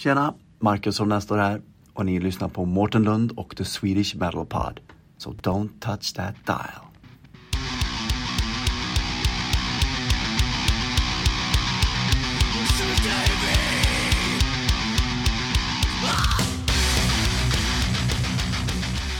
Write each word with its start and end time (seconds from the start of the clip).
Tjena! 0.00 0.34
Marcus 0.58 1.00
och 1.00 1.08
Nestor 1.08 1.38
här 1.38 1.62
och 1.94 2.06
ni 2.06 2.20
lyssnar 2.20 2.48
på 2.48 2.64
Mårten 2.64 3.02
Lund 3.02 3.32
och 3.32 3.56
The 3.56 3.64
Swedish 3.64 4.16
Metal 4.16 4.46
Pod. 4.46 4.80
So 5.16 5.32
don't 5.32 5.68
touch 5.80 6.14
that 6.14 6.34
dial. 6.46 6.84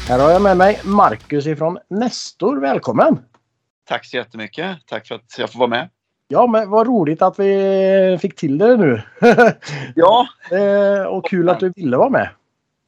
Här 0.09 0.19
har 0.19 0.31
jag 0.31 0.43
med 0.43 0.57
mig 0.57 0.81
Marcus 0.85 1.47
ifrån 1.47 1.79
Nestor. 1.91 2.61
Välkommen! 2.61 3.19
Tack 3.89 4.07
så 4.07 4.17
jättemycket. 4.17 4.79
Tack 4.87 5.09
för 5.09 5.15
att 5.15 5.39
jag 5.39 5.53
får 5.53 5.59
vara 5.59 5.71
med. 5.71 5.91
Ja, 6.33 6.47
men 6.47 6.71
vad 6.71 6.87
roligt 6.87 7.23
att 7.23 7.39
vi 7.39 8.19
fick 8.21 8.37
till 8.37 8.59
det 8.59 8.77
nu. 8.77 9.03
Ja, 9.95 10.29
Eh, 10.51 11.03
och 11.05 11.27
kul 11.29 11.49
att 11.49 11.61
du 11.61 11.73
ville 11.77 11.97
vara 11.97 12.09
med. 12.11 12.29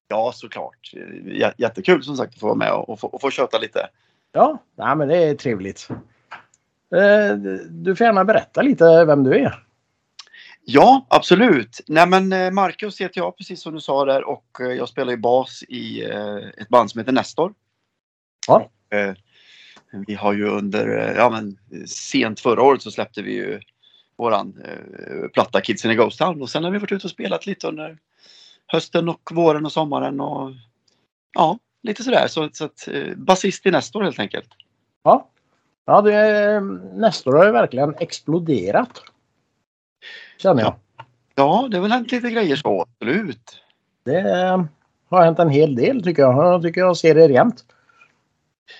ja 0.09 0.32
såklart. 0.34 0.91
J- 1.24 1.52
Jättekul 1.59 2.02
som 2.02 2.16
sagt 2.16 2.34
att 2.34 2.41
få 2.41 2.46
vara 2.46 2.56
med 2.56 2.73
och, 2.73 2.88
och, 2.88 3.01
få, 3.01 3.06
och 3.09 3.20
få 3.20 3.30
köta 3.30 3.59
lite. 3.59 3.88
Ja, 4.32 4.59
nej, 4.77 4.96
men 4.96 5.09
det 5.09 5.16
är 5.16 5.34
trevligt. 5.34 5.88
Eh, 6.95 7.37
du 7.70 7.96
får 7.96 8.05
gärna 8.05 8.24
berätta 8.24 8.62
lite 8.62 9.05
vem 9.05 9.24
du 9.24 9.34
är. 9.38 9.65
Ja, 10.65 11.06
absolut. 11.09 11.80
Nej 11.87 12.06
men 12.09 12.32
eh, 12.32 12.51
Marcus 12.51 13.01
heter 13.01 13.20
jag 13.20 13.37
precis 13.37 13.62
som 13.62 13.74
du 13.74 13.80
sa 13.80 14.04
där 14.04 14.24
och 14.29 14.45
jag 14.59 14.88
spelar 14.88 15.10
ju 15.10 15.16
bas 15.18 15.62
i 15.68 16.02
ett 16.59 16.68
band 16.68 16.90
som 16.90 16.98
heter 16.98 17.12
Nestor. 17.12 17.54
Ja. 18.48 18.68
Eh, 18.90 19.15
Vi 20.06 20.14
har 20.14 20.32
ju 20.32 20.48
under, 20.48 20.98
eh, 20.98 21.16
ja 21.16 21.30
men 21.30 21.59
sent 21.87 22.41
förra 22.41 22.62
året 22.62 22.82
så 22.82 22.91
släppte 22.91 23.23
vi 23.23 23.32
ju 23.34 23.60
våran 24.16 24.62
eh, 24.65 25.28
platta 25.28 25.60
Kids 25.60 25.84
in 25.84 25.91
a 25.91 25.95
Ghost 25.95 26.18
Town 26.18 26.42
och 26.42 26.51
sen 26.51 26.65
har 26.65 26.70
vi 26.70 26.78
varit 26.78 26.92
ute 26.92 27.06
och 27.06 27.10
spelat 27.10 27.46
lite 27.46 27.68
under 27.68 27.98
hösten 28.66 29.09
och 29.09 29.30
våren 29.32 29.66
och 29.66 29.73
sommaren 29.73 30.20
och 30.20 30.51
ja, 31.34 31.59
lite 31.82 32.02
sådär. 32.04 32.26
Så, 32.29 32.48
så 32.52 32.65
att 32.65 32.88
eh, 32.88 33.15
basist 33.16 33.66
i 33.66 33.70
Nestor 33.70 34.02
helt 34.02 34.18
enkelt. 34.18 34.48
Ja, 35.02 35.29
ja 35.85 36.02
det, 36.02 36.15
är- 36.15 36.60
Nestor 37.01 37.32
har 37.37 37.46
ju 37.46 37.52
verkligen 37.52 37.95
exploderat. 37.98 39.02
Känner 40.38 40.63
jag. 40.63 40.74
Ja, 41.35 41.68
det 41.70 41.76
har 41.76 41.82
väl 41.82 41.93
hänt 41.93 42.13
lite 42.13 42.30
grejer 42.30 42.57
så, 42.57 42.82
absolut. 42.82 43.63
Det 44.04 44.18
eh, 44.18 44.65
har 45.09 45.24
hänt 45.24 45.38
en 45.38 45.48
hel 45.51 45.74
del 45.74 46.02
tycker 46.02 46.23
jag. 46.23 46.37
Jag 46.46 46.63
tycker 46.63 46.80
jag 46.80 46.96
ser 46.96 47.15
det 47.15 47.26
jämt. 47.32 47.65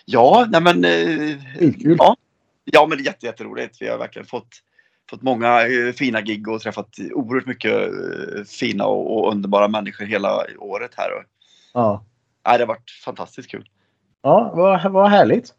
Ja, 0.05 0.47
nej 0.51 0.61
men... 0.61 0.85
Eh, 0.85 1.39
Skitkul. 1.59 1.97
ja. 1.99 2.17
ja, 2.65 2.87
men 2.87 2.99
det 2.99 3.03
är 3.03 3.07
jätte, 3.07 3.27
jätteroligt. 3.27 3.83
Vi 3.83 3.89
har 3.89 3.99
verkligen 3.99 4.27
fått, 4.27 4.49
fått 5.11 5.23
många 5.23 5.67
eh, 5.67 5.93
fina 5.93 6.21
gig 6.21 6.49
och 6.49 6.61
träffat 6.61 6.97
oerhört 7.15 7.47
mycket 7.47 7.73
eh, 7.73 8.45
fina 8.45 8.87
och, 8.87 9.19
och 9.19 9.33
underbara 9.33 9.69
människor 9.69 10.05
hela 10.05 10.47
året 10.59 10.91
här. 10.97 11.11
Ja, 11.75 12.05
nej, 12.47 12.59
det 12.59 12.65
har 12.65 12.69
varit 12.69 12.91
fantastiskt 13.05 13.51
kul. 13.51 13.69
ja 14.23 14.53
vad, 14.55 14.93
vad 14.93 15.11
härligt. 15.11 15.55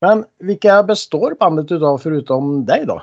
Men 0.00 0.24
vilka 0.38 0.82
består 0.82 1.36
bandet 1.40 1.72
utav 1.72 1.98
förutom 1.98 2.64
dig 2.66 2.84
då? 2.86 3.02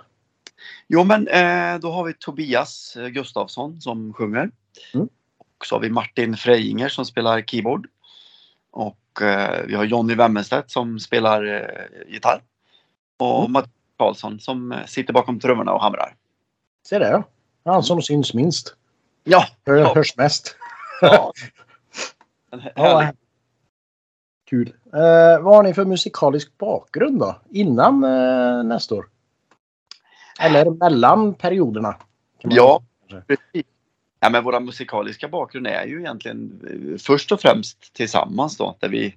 Jo, 0.88 1.04
men 1.04 1.28
eh, 1.28 1.80
då 1.80 1.92
har 1.92 2.04
vi 2.04 2.14
Tobias 2.14 2.98
Gustafsson 3.12 3.82
som 3.82 4.14
sjunger. 4.14 4.52
Mm. 4.94 5.08
Och 5.38 5.66
så 5.66 5.76
har 5.76 5.80
vi 5.80 5.90
Martin 5.90 6.38
Frejinger 6.38 6.90
som 6.90 7.06
spelar 7.06 7.42
keyboard. 7.42 7.88
Och 8.72 8.98
vi 9.68 9.76
har 9.76 9.84
Jonny 9.84 10.16
Wemmenstedt 10.16 10.72
som 10.72 11.00
spelar 11.00 11.44
eh, 11.46 12.12
gitarr. 12.14 12.42
Och 13.20 13.40
Mm. 13.40 13.52
Mattias 13.52 13.72
Karlsson 13.98 14.40
som 14.40 14.72
eh, 14.72 14.86
sitter 14.86 15.14
bakom 15.14 15.40
trummorna 15.40 15.74
och 15.74 15.82
hamrar. 15.82 16.16
Se 16.88 17.00
där. 17.00 17.24
Han 17.66 17.84
som 17.84 18.02
syns 18.02 18.34
minst. 18.34 18.76
Ja, 19.24 19.48
Hör, 19.66 19.76
Ja. 19.76 19.94
Hörs 19.96 20.18
mest. 20.18 20.56
ja. 21.02 21.34
Ja, 22.76 23.12
Kul. 24.50 24.74
Eh, 24.94 25.40
vad 25.42 25.56
har 25.56 25.64
ni 25.64 25.74
för 25.74 25.86
musikalisk 25.86 26.58
bakgrund 26.58 27.20
då? 27.20 27.36
Innan 27.52 28.04
eh, 28.04 28.64
Nestor? 28.64 29.10
Eller 30.40 30.70
mellan 30.70 31.34
perioderna? 31.34 31.96
Ja, 32.42 32.82
säga. 33.10 33.22
precis. 33.28 33.72
Ja, 34.24 34.30
men 34.30 34.44
våra 34.44 34.60
musikaliska 34.60 35.28
bakgrund 35.28 35.68
är 35.68 35.86
ju 35.86 36.00
egentligen 36.00 36.62
eh, 36.70 36.98
först 36.98 37.32
och 37.32 37.42
främst 37.42 37.94
tillsammans 37.94 38.58
då. 38.58 38.78
Där 38.80 38.90
vi 38.90 39.16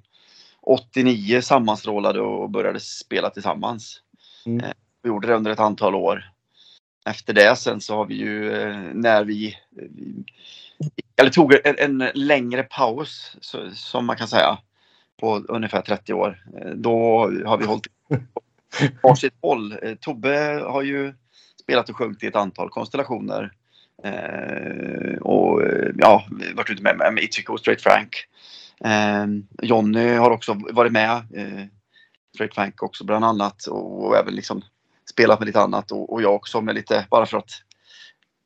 89 0.61 1.41
sammanstrålade 1.41 2.21
och 2.21 2.51
började 2.51 2.81
spela 2.81 3.31
tillsammans. 3.31 4.03
Mm. 4.47 4.65
Eh, 4.65 4.71
Vi 5.03 5.09
gjorde 5.09 5.27
det 5.27 5.35
under 5.35 5.51
ett 5.51 5.61
antal 5.61 5.95
år. 5.95 6.31
Efter 7.09 7.35
det 7.35 7.57
sen 7.57 7.81
så 7.81 7.97
har 7.97 8.07
vi 8.07 8.15
ju 8.15 8.53
eh, 8.53 8.77
när 8.95 9.25
vi 9.25 9.57
eller 11.17 11.31
tog 11.31 11.55
en, 11.65 12.01
en 12.01 12.11
längre 12.15 12.63
paus 12.63 13.37
så, 13.41 13.71
som 13.75 14.07
man 14.07 14.17
kan 14.17 14.29
säga 14.29 14.59
på 15.21 15.37
ungefär 15.39 15.83
30 15.83 16.13
år. 16.13 16.45
Då 16.75 17.19
har 17.47 17.59
vi 17.59 17.65
hållit 17.67 17.87
varsitt 19.03 19.35
håll. 19.43 19.77
Tobbe 20.01 20.63
har 20.65 20.83
ju 20.83 21.15
spelat 21.61 21.89
och 21.89 21.97
sjungit 21.97 22.23
i 22.23 22.27
ett 22.27 22.37
antal 22.37 22.71
konstellationer. 22.71 23.53
Eh, 24.03 25.19
och 25.21 25.63
eh, 25.63 25.91
ja, 25.97 26.27
varit 26.55 26.71
ute 26.71 26.83
med, 26.83 26.97
med 26.97 27.29
och 27.49 27.61
Straight 27.61 27.83
Frank. 27.83 28.17
Eh, 28.85 29.27
Jonny 29.63 30.15
har 30.15 30.31
också 30.31 30.61
varit 30.73 30.93
med. 30.93 31.11
Eh, 31.35 31.65
Straight 32.35 32.55
Frank 32.55 32.83
också 32.83 33.05
bland 33.05 33.25
annat 33.25 33.67
och, 33.67 34.17
även 34.17 34.35
liksom 34.35 34.63
spelat 35.11 35.41
med 35.41 35.47
lite 35.47 35.61
annat 35.61 35.93
och, 35.93 36.13
och 36.13 36.23
jag 36.23 36.35
också 36.35 36.61
med 36.61 36.75
lite 36.75 37.07
bara 37.11 37.27
för 37.27 37.39
att 37.39 37.51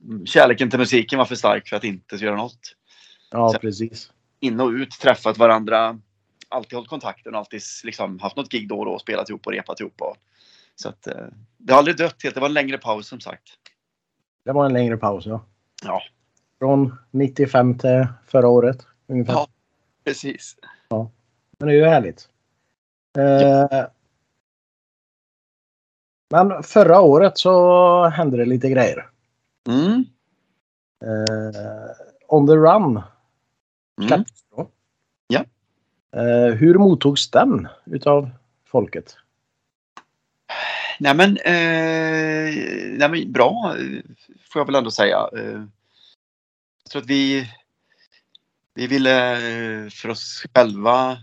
mm, 0.04 0.26
kärleken 0.26 0.70
till 0.70 0.78
musiken 0.78 1.18
var 1.18 1.26
för 1.26 1.34
stark 1.34 1.68
för 1.68 1.76
att 1.76 1.84
inte 1.84 2.16
göra 2.16 2.36
något. 2.36 2.76
Ja, 3.30 3.48
Så- 3.48 3.58
precis. 3.58 4.10
In 4.40 4.60
och 4.60 4.68
ut, 4.68 4.90
träffat 4.90 5.38
varandra, 5.38 5.98
alltid 6.48 6.72
hållit 6.72 6.90
kontakten 6.90 7.34
och 7.34 7.38
alltid 7.38 7.60
liksom 7.84 8.18
haft 8.18 8.36
något 8.36 8.52
gig 8.52 8.68
då 8.68 8.78
och 8.78 8.84
då 8.84 8.92
och 8.92 9.00
spelat 9.00 9.28
ihop 9.28 9.46
och 9.46 9.52
repat 9.52 9.80
ihop. 9.80 10.00
Och, 10.00 10.16
så 10.74 10.88
att, 10.88 11.02
det 11.58 11.72
har 11.72 11.78
aldrig 11.78 11.96
dött 11.96 12.22
helt, 12.22 12.34
det 12.34 12.40
var 12.40 12.48
en 12.48 12.54
längre 12.54 12.78
paus 12.78 13.08
som 13.08 13.20
sagt. 13.20 13.42
Det 14.44 14.52
var 14.52 14.66
en 14.66 14.72
längre 14.72 14.96
paus, 14.96 15.26
ja. 15.26 15.44
Ja. 15.84 16.02
Från 16.58 16.98
95 17.10 17.78
till 17.78 18.06
förra 18.26 18.48
året. 18.48 18.86
Ungefär. 19.06 19.32
Ja. 19.32 19.46
Precis. 20.04 20.56
Men 21.58 21.68
det 21.68 21.74
är 21.74 21.78
ju 21.78 21.84
härligt. 21.84 22.28
Eh, 23.18 23.86
men 26.30 26.62
förra 26.62 27.00
året 27.00 27.38
så 27.38 28.04
hände 28.08 28.36
det 28.36 28.44
lite 28.44 28.70
grejer. 28.70 29.08
Mm. 29.68 30.04
Eh, 31.04 31.90
On 32.28 32.46
the 32.46 32.52
Run 32.52 33.02
Mm. 34.00 34.24
Ja. 35.28 35.44
Eh, 36.12 36.54
hur 36.54 36.78
mottogs 36.78 37.30
den 37.30 37.68
utav 37.84 38.30
folket? 38.64 39.16
Nej 41.02 41.14
men, 41.14 41.36
eh, 41.36 42.54
nej 42.98 43.08
men 43.08 43.32
bra 43.32 43.76
får 44.50 44.60
jag 44.60 44.66
väl 44.66 44.74
ändå 44.74 44.90
säga. 44.90 45.28
Eh, 45.36 45.64
jag 46.82 46.90
tror 46.90 47.02
att 47.02 47.08
vi, 47.08 47.50
vi 48.74 48.86
ville 48.86 49.32
eh, 49.32 49.88
för 49.90 50.08
oss 50.08 50.46
själva 50.54 51.18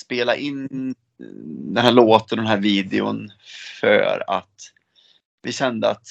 spela 0.00 0.36
in 0.36 0.94
den 1.74 1.84
här 1.84 1.92
låten 1.92 2.38
och 2.38 2.44
den 2.44 2.52
här 2.52 2.60
videon 2.60 3.30
för 3.80 4.24
att 4.26 4.72
vi 5.42 5.52
kände 5.52 5.90
att 5.90 6.06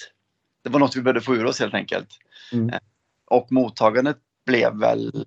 det 0.63 0.69
var 0.69 0.79
något 0.79 0.95
vi 0.95 1.01
behövde 1.01 1.21
få 1.21 1.35
ur 1.35 1.45
oss 1.45 1.59
helt 1.59 1.73
enkelt. 1.73 2.09
Mm. 2.51 2.69
Eh, 2.69 2.79
Och 3.25 3.51
mottagandet 3.51 4.17
blev 4.45 4.79
väl 4.79 5.25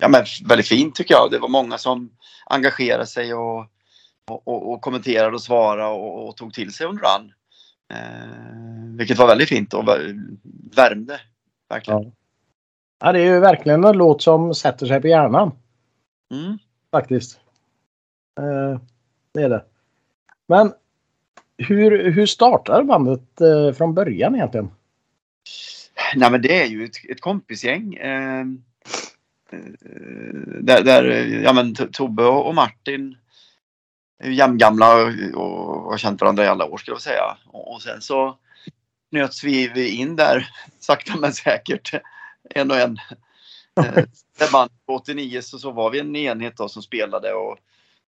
ja, 0.00 0.08
men 0.08 0.24
väldigt 0.44 0.68
fint 0.68 0.94
tycker 0.94 1.14
jag. 1.14 1.30
Det 1.30 1.38
var 1.38 1.48
många 1.48 1.78
som 1.78 2.16
engagerade 2.46 3.06
sig 3.06 3.34
och 3.34 3.66
och, 4.30 4.72
och, 4.72 4.80
kommenterade 4.80 5.34
och 5.34 5.42
svarade 5.42 5.84
och, 5.84 6.28
och 6.28 6.36
tog 6.36 6.54
till 6.54 6.72
sig 6.72 6.86
under 6.86 7.02
run. 7.02 7.32
Eh, 7.92 8.96
vilket 8.96 9.18
var 9.18 9.26
väldigt 9.26 9.48
fint 9.48 9.74
och 9.74 9.84
vär- 9.84 10.38
värmde. 10.76 11.20
Verkligen. 11.68 12.02
Ja. 12.02 12.12
Ja, 13.02 13.12
det 13.12 13.20
är 13.20 13.24
ju 13.24 13.40
verkligen 13.40 13.84
en 13.84 13.96
låt 13.96 14.22
som 14.22 14.54
sätter 14.54 14.86
sig 14.86 15.00
på 15.00 15.08
hjärnan. 15.08 15.52
Mm. 16.32 16.58
Faktiskt. 16.90 17.40
Eh, 18.40 18.80
det 19.34 19.42
är 19.42 19.48
det. 19.48 19.64
Men 20.46 20.72
hur, 21.58 22.10
hur 22.10 22.26
startar 22.26 22.82
bandet 22.82 23.40
eh, 23.40 23.72
från 23.72 23.94
början 23.94 24.34
egentligen? 24.34 24.70
Nej 26.16 26.30
men 26.30 26.42
det 26.42 26.62
är 26.62 26.66
ju 26.66 26.84
ett, 26.84 27.10
ett 27.10 27.20
kompisgäng. 27.20 27.94
Eh, 27.94 28.40
eh, 29.50 29.58
där, 30.60 30.84
där 30.84 31.04
ja, 31.44 31.52
men, 31.52 31.74
Tobbe 31.74 32.24
och 32.24 32.54
Martin 32.54 33.16
jämngamla 34.24 34.94
och, 35.34 35.90
har 35.90 35.98
känt 35.98 36.20
varandra 36.20 36.44
i 36.44 36.48
alla 36.48 36.64
år 36.64 36.78
skulle 36.78 36.94
jag 36.94 37.02
säga. 37.02 37.36
Och, 37.46 37.82
sen 37.82 38.00
så 38.00 38.38
knöts 39.10 39.44
vi 39.44 39.88
in 39.88 40.16
där 40.16 40.48
sakta 40.80 41.16
men 41.16 41.32
säkert. 41.32 41.94
En 42.54 42.70
och 42.70 42.76
en. 42.76 42.98
Eh, 43.80 44.04
Där 44.38 44.52
band 44.52 44.70
på 44.86 44.94
89 44.94 45.42
så, 45.42 45.58
så 45.58 45.70
var 45.70 45.90
vi 45.90 46.00
en 46.00 46.16
enhet 46.16 46.56
då 46.56 46.68
som 46.68 46.82
spelade 46.82 47.32
och 47.32 47.58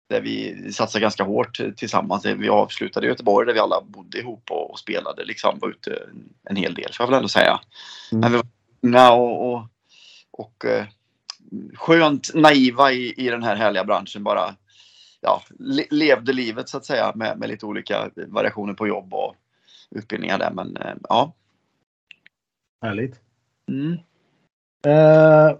där 0.09 0.21
vi 0.21 0.73
satsade 0.73 1.01
ganska 1.01 1.23
hårt 1.23 1.59
tillsammans. 1.77 2.25
Vi 2.25 2.49
avslutade 2.49 3.05
i 3.05 3.09
Göteborg 3.09 3.47
där 3.47 3.53
vi 3.53 3.59
alla 3.59 3.81
bodde 3.81 4.19
ihop 4.19 4.51
och, 4.51 4.71
och 4.71 4.79
spelade 4.79 5.25
liksom. 5.25 5.59
Var 5.59 5.69
ute 5.69 5.99
en 6.49 6.55
hel 6.55 6.73
del 6.73 6.93
får 6.93 7.03
jag 7.03 7.07
väl 7.07 7.17
ändå 7.17 7.27
säga. 7.27 7.59
Mm. 8.11 8.21
Men 8.21 8.31
vi 8.31 8.37
var 8.37 8.47
unga 8.81 9.11
och, 9.11 9.53
och, 9.53 9.67
och 10.31 10.65
eh, 10.65 10.85
skönt 11.75 12.33
naiva 12.33 12.91
i, 12.91 13.13
i 13.17 13.29
den 13.29 13.43
här 13.43 13.55
härliga 13.55 13.83
branschen. 13.83 14.23
Bara 14.23 14.55
ja, 15.21 15.43
le, 15.59 15.85
levde 15.89 16.33
livet 16.33 16.69
så 16.69 16.77
att 16.77 16.85
säga 16.85 17.11
med, 17.15 17.39
med 17.39 17.49
lite 17.49 17.65
olika 17.65 18.09
variationer 18.15 18.73
på 18.73 18.87
jobb 18.87 19.13
och 19.13 19.35
utbildningar 19.89 20.39
där. 20.39 20.51
Men 20.51 20.77
eh, 20.77 20.95
ja. 21.09 21.33
Härligt. 22.81 23.19
Mm. 23.67 23.93
Eh, 24.85 25.57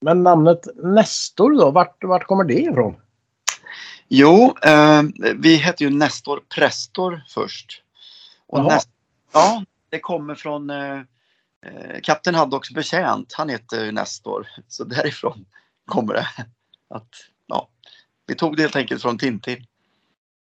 men 0.00 0.22
namnet 0.22 0.66
Nestor 0.76 1.58
då, 1.58 1.70
vart, 1.70 2.04
vart 2.04 2.26
kommer 2.26 2.44
det 2.44 2.60
ifrån? 2.60 2.96
Jo, 4.08 4.56
eh, 4.62 5.02
vi 5.36 5.56
hette 5.56 5.84
ju 5.84 5.90
Nestor 5.90 6.40
Prestor 6.54 7.22
först. 7.28 7.82
Och 8.46 8.58
Jaha. 8.58 8.68
Nest, 8.68 8.90
ja, 9.32 9.64
det 9.88 10.00
kommer 10.00 10.34
från 10.34 10.70
eh, 10.70 11.00
eh, 11.66 12.00
Kapten 12.02 12.34
Haddocks 12.34 12.70
betjänt. 12.70 13.32
Han 13.32 13.48
heter 13.48 13.92
Nestor. 13.92 14.48
Så 14.68 14.84
därifrån 14.84 15.46
kommer 15.86 16.14
det. 16.14 16.26
Att, 16.90 17.08
ja, 17.46 17.68
vi 18.28 18.34
tog 18.34 18.56
det 18.56 18.62
helt 18.62 18.76
enkelt 18.76 19.02
från 19.02 19.18
Tintin. 19.18 19.66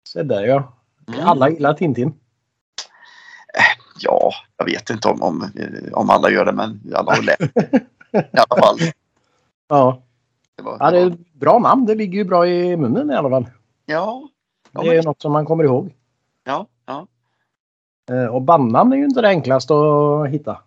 Se 0.07 0.23
där 0.23 0.43
ja. 0.43 0.73
Mm. 1.07 1.27
Alla 1.27 1.49
gillar 1.49 1.73
Tintin. 1.73 2.13
Ja, 3.99 4.31
jag 4.57 4.65
vet 4.65 4.89
inte 4.89 5.07
om, 5.07 5.21
om, 5.21 5.43
eh, 5.43 5.93
om 5.93 6.09
alla 6.09 6.29
gör 6.29 6.45
det, 6.45 6.51
men 6.51 6.81
alla 6.95 7.15
har 7.15 7.21
läst. 7.21 7.41
I 8.11 8.37
alla 8.49 8.61
fall. 8.61 8.77
Ja. 9.67 10.03
Det 10.55 10.63
var, 10.63 10.77
ja, 10.79 10.91
det 10.91 10.97
det 10.97 11.01
är 11.01 11.09
var, 11.09 11.11
ett 11.11 11.33
bra 11.33 11.59
namn. 11.59 11.85
Det 11.85 11.95
ligger 11.95 12.17
ju 12.17 12.23
bra 12.23 12.47
i 12.47 12.77
munnen 12.77 13.11
i 13.11 13.13
alla 13.15 13.29
fall. 13.29 13.45
ja, 13.85 14.29
ja, 14.71 14.81
Det 14.81 14.89
är 14.89 14.95
men, 14.95 15.05
något 15.05 15.21
som 15.21 15.31
man 15.31 15.45
kommer 15.45 15.63
ihåg. 15.63 15.93
ja, 16.43 16.67
ja. 16.85 17.07
Eh, 18.11 18.25
och 18.25 18.41
bandnamn 18.41 18.93
är 18.93 18.97
ju 18.97 19.05
inte 19.05 19.21
det 19.21 19.27
enklaste 19.27 19.73
att 19.73 20.29
hitta. 20.29 20.61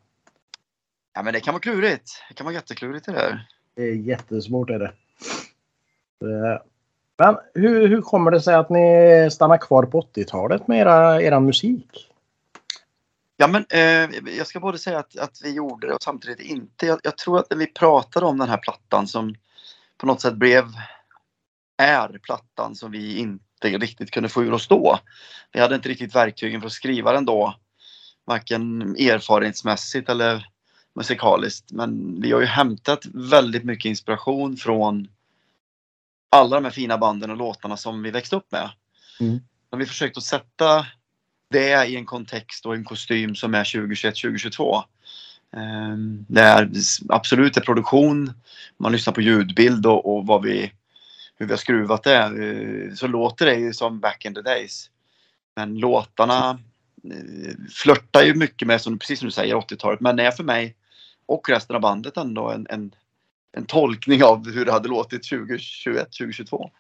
ja, 1.14 1.22
men 1.22 1.32
det 1.32 1.40
kan 1.40 1.54
vara 1.54 1.60
klurigt. 1.60 2.10
Det 2.28 2.34
kan 2.34 2.44
vara 2.44 2.54
jätteklurigt 2.54 3.06
det 3.06 3.12
där. 3.12 3.48
Det 3.74 3.82
är 3.82 3.94
jättesvårt 3.94 4.70
är 4.70 4.78
det. 4.78 4.92
Men 7.20 7.36
hur, 7.54 7.88
hur 7.88 8.02
kommer 8.02 8.30
det 8.30 8.40
sig 8.40 8.54
att 8.54 8.70
ni 8.70 9.28
stannar 9.32 9.58
kvar 9.58 9.82
på 9.82 10.00
80-talet 10.00 10.68
med 10.68 10.78
era, 10.78 11.22
era 11.22 11.40
musik? 11.40 12.10
Ja, 13.36 13.46
men 13.46 13.64
eh, 13.70 14.34
jag 14.36 14.46
ska 14.46 14.60
både 14.60 14.78
säga 14.78 14.98
att, 14.98 15.18
att 15.18 15.40
vi 15.44 15.52
gjorde 15.52 15.86
det 15.86 15.94
och 15.94 16.02
samtidigt 16.02 16.40
inte. 16.40 16.86
Jag, 16.86 17.00
jag 17.02 17.18
tror 17.18 17.38
att 17.38 17.50
när 17.50 17.56
vi 17.56 17.66
pratade 17.66 18.26
om 18.26 18.38
den 18.38 18.48
här 18.48 18.56
plattan 18.56 19.08
som 19.08 19.34
på 19.98 20.06
något 20.06 20.20
sätt 20.20 20.34
blev, 20.34 20.64
är 21.76 22.18
plattan 22.22 22.74
som 22.74 22.90
vi 22.90 23.18
inte 23.18 23.68
riktigt 23.68 24.10
kunde 24.10 24.28
få 24.28 24.44
ur 24.44 24.52
oss 24.52 24.68
då. 24.68 24.98
Vi 25.52 25.60
hade 25.60 25.74
inte 25.74 25.88
riktigt 25.88 26.14
verktygen 26.14 26.60
för 26.60 26.66
att 26.66 26.72
skriva 26.72 27.12
den 27.12 27.24
då. 27.24 27.54
Varken 28.24 28.82
erfarenhetsmässigt 28.82 30.08
eller 30.08 30.46
musikaliskt. 30.94 31.72
Men 31.72 32.20
vi 32.20 32.32
har 32.32 32.40
ju 32.40 32.46
hämtat 32.46 33.06
väldigt 33.14 33.64
mycket 33.64 33.88
inspiration 33.88 34.56
från 34.56 35.08
alla 36.30 36.56
de 36.56 36.64
här 36.64 36.72
fina 36.72 36.98
banden 36.98 37.30
och 37.30 37.36
låtarna 37.36 37.76
som 37.76 38.02
vi 38.02 38.10
växte 38.10 38.36
upp 38.36 38.52
med. 38.52 38.70
Mm. 39.20 39.40
Men 39.70 39.78
vi 39.80 39.86
försökt 39.86 40.16
att 40.16 40.22
sätta 40.24 40.86
det 41.50 41.86
i 41.86 41.96
en 41.96 42.06
kontext 42.06 42.66
och 42.66 42.74
en 42.74 42.84
kostym 42.84 43.34
som 43.34 43.54
är 43.54 43.64
2021-2022. 43.64 44.82
Ehm, 45.56 46.24
Det 46.28 46.40
är 46.40 46.70
absolut 47.08 47.56
är 47.56 47.60
produktion, 47.60 48.32
man 48.76 48.92
lyssnar 48.92 49.12
på 49.14 49.20
ljudbild 49.20 49.86
och, 49.86 50.16
och 50.16 50.26
vad 50.26 50.42
vi, 50.42 50.72
hur 51.36 51.46
vi 51.46 51.52
har 51.52 51.58
skruvat 51.58 52.02
det. 52.02 52.16
eh, 52.16 52.94
Så 52.94 53.06
låter 53.06 53.46
det 53.46 53.54
ju 53.54 53.72
som 53.72 54.00
back 54.00 54.24
in 54.24 54.34
the 54.34 54.42
days. 54.42 54.90
Men 55.56 55.78
låtarna 55.78 56.58
eh, 57.04 57.54
flörtar 57.70 58.22
ju 58.22 58.34
mycket 58.34 58.68
med, 58.68 58.80
som, 58.80 58.98
precis 58.98 59.18
som 59.18 59.26
du 59.28 59.32
säger, 59.32 59.54
80-talet. 59.54 60.00
Men 60.00 60.18
är 60.18 60.30
för 60.30 60.44
mig 60.44 60.76
och 61.26 61.48
resten 61.48 61.76
av 61.76 61.82
bandet 61.82 62.16
ändå 62.16 62.50
en, 62.50 62.66
en, 62.70 62.94
en 63.52 63.66
tolkning 63.66 64.24
av 64.24 64.50
hur 64.50 64.64
det 64.64 64.72
hade 64.72 64.88
låtit 64.88 65.28
2021, 65.28 66.04
2022. 66.18 66.70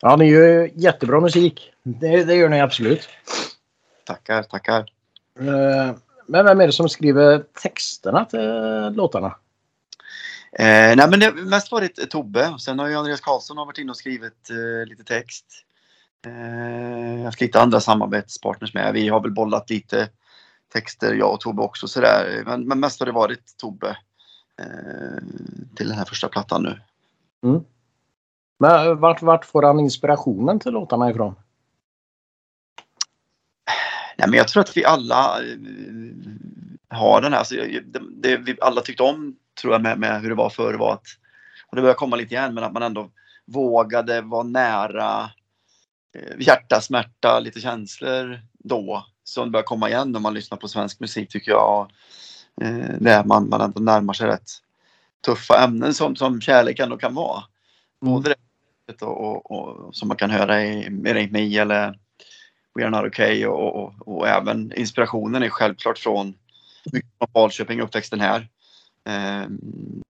Ja, 0.00 0.16
ni 0.16 0.30
gör 0.30 0.70
jättebra 0.74 1.20
musik. 1.20 1.72
Det, 1.82 2.24
det 2.24 2.34
gör 2.34 2.48
ni 2.48 2.60
absolut. 2.60 3.08
Tackar, 4.04 4.42
tackar. 4.42 4.80
Eh, 5.40 5.94
Men 6.26 6.44
vem 6.44 6.60
är 6.60 6.66
det 6.66 6.72
som 6.72 6.88
skriver 6.88 7.44
texterna 7.62 8.24
till 8.24 8.40
låtarna? 8.96 9.26
Eh, 10.52 10.96
nej 10.96 11.10
men 11.10 11.20
det 11.20 11.26
har 11.26 11.32
mest 11.32 11.72
varit 11.72 12.10
Tobbe. 12.10 12.54
Sen 12.58 12.78
har 12.78 12.88
ju 12.88 12.94
Andreas 12.94 13.20
Karlsson 13.20 13.56
varit 13.56 13.78
inne 13.78 13.90
och 13.90 13.96
skrivit 13.96 14.50
eh, 14.50 14.88
lite 14.88 15.04
text. 15.04 15.46
Eh, 16.26 17.10
jag 17.10 17.18
har 17.18 17.24
haft 17.24 17.40
lite 17.40 17.60
andra 17.60 17.80
samarbetspartners 17.80 18.74
med. 18.74 18.94
Vi 18.94 19.08
har 19.08 19.20
väl 19.20 19.32
bollat 19.32 19.70
lite 19.70 20.08
texter, 20.72 21.14
jag 21.14 21.32
och 21.32 21.40
Tobbe 21.40 21.62
också 21.62 21.88
sådär. 21.88 22.42
Men, 22.46 22.68
men 22.68 22.80
mest 22.80 23.00
har 23.00 23.06
det 23.06 23.12
varit 23.12 23.56
Tobbe 23.56 23.96
till 25.76 25.88
den 25.88 25.98
här 25.98 26.04
första 26.04 26.28
plattan 26.28 26.62
nu. 26.62 26.80
Men 28.58 29.00
vart, 29.00 29.22
vart 29.22 29.44
får 29.44 29.62
han 29.62 29.80
inspirationen 29.80 30.60
till 30.60 30.72
låtarna 30.72 31.10
ifrån? 31.10 31.34
Nej, 34.18 34.28
men 34.28 34.38
jag 34.38 34.48
tror 34.48 34.60
att 34.60 34.76
vi 34.76 34.84
alla 34.84 35.42
eh, 35.42 35.58
har 36.88 37.20
den 37.20 37.32
här. 37.32 37.38
Alltså, 37.38 37.54
det, 37.54 38.00
det 38.10 38.36
vi 38.36 38.56
alla 38.60 38.80
tyckte 38.80 39.02
om 39.02 39.36
tror 39.60 39.72
jag 39.72 39.82
med, 39.82 39.98
med 39.98 40.20
hur 40.20 40.28
det 40.28 40.34
var 40.34 40.50
förr 40.50 40.74
var 40.74 40.92
att, 40.92 41.06
och 41.66 41.76
det 41.76 41.82
börjar 41.82 41.94
komma 41.94 42.16
lite 42.16 42.34
igen, 42.34 42.54
men 42.54 42.64
att 42.64 42.72
man 42.72 42.82
ändå 42.82 43.10
vågade 43.44 44.20
vara 44.20 44.42
nära 44.42 45.30
eh, 46.14 46.40
hjärta, 46.40 46.80
smärta, 46.80 47.40
lite 47.40 47.60
känslor 47.60 48.40
då. 48.52 49.06
Som 49.24 49.50
börjar 49.50 49.64
komma 49.64 49.88
igen 49.88 50.12
när 50.12 50.20
man 50.20 50.34
lyssnar 50.34 50.58
på 50.58 50.68
svensk 50.68 51.00
musik 51.00 51.28
tycker 51.28 51.50
jag. 51.50 51.90
Eh, 52.60 52.94
där 53.00 53.24
man, 53.24 53.48
man 53.48 53.60
ändå 53.60 53.80
närmar 53.80 54.14
sig 54.14 54.26
rätt 54.26 54.50
tuffa 55.24 55.64
ämnen 55.64 55.94
som, 55.94 56.16
som 56.16 56.40
kärlek 56.40 56.78
ändå 56.78 56.96
kan 56.96 57.14
vara. 57.14 57.44
Både 58.00 58.34
det 58.86 59.02
och, 59.02 59.50
och, 59.50 59.50
och 59.50 59.96
som 59.96 60.08
man 60.08 60.16
kan 60.16 60.30
höra 60.30 60.64
i 60.64 60.88
Ain't 60.88 61.30
Me 61.30 61.58
eller 61.58 61.98
We 62.74 62.84
Are 62.84 62.90
Not 62.90 63.06
Okay 63.06 63.46
och, 63.46 63.76
och, 63.76 64.08
och 64.08 64.28
även 64.28 64.72
inspirationen 64.76 65.42
är 65.42 65.48
självklart 65.48 65.98
från 65.98 66.34
Falköping, 67.32 67.80
uppväxten 67.80 68.20
här. 68.20 68.48
Eh, 69.04 69.48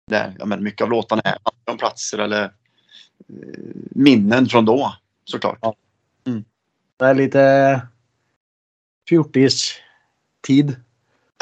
där 0.07 0.37
ja, 0.39 0.47
men 0.47 0.63
mycket 0.63 0.83
av 0.83 0.91
låtarna 0.91 1.23
är 1.25 1.39
från 1.65 1.79
platser 1.79 2.19
eller 2.19 2.45
eh, 2.45 2.51
minnen 3.91 4.47
från 4.47 4.65
då 4.65 4.95
såklart. 5.25 5.59
Ja. 5.63 5.75
Det 6.97 7.07
är 7.07 7.15
lite 7.15 7.81
fjortis-tid. 9.09 10.77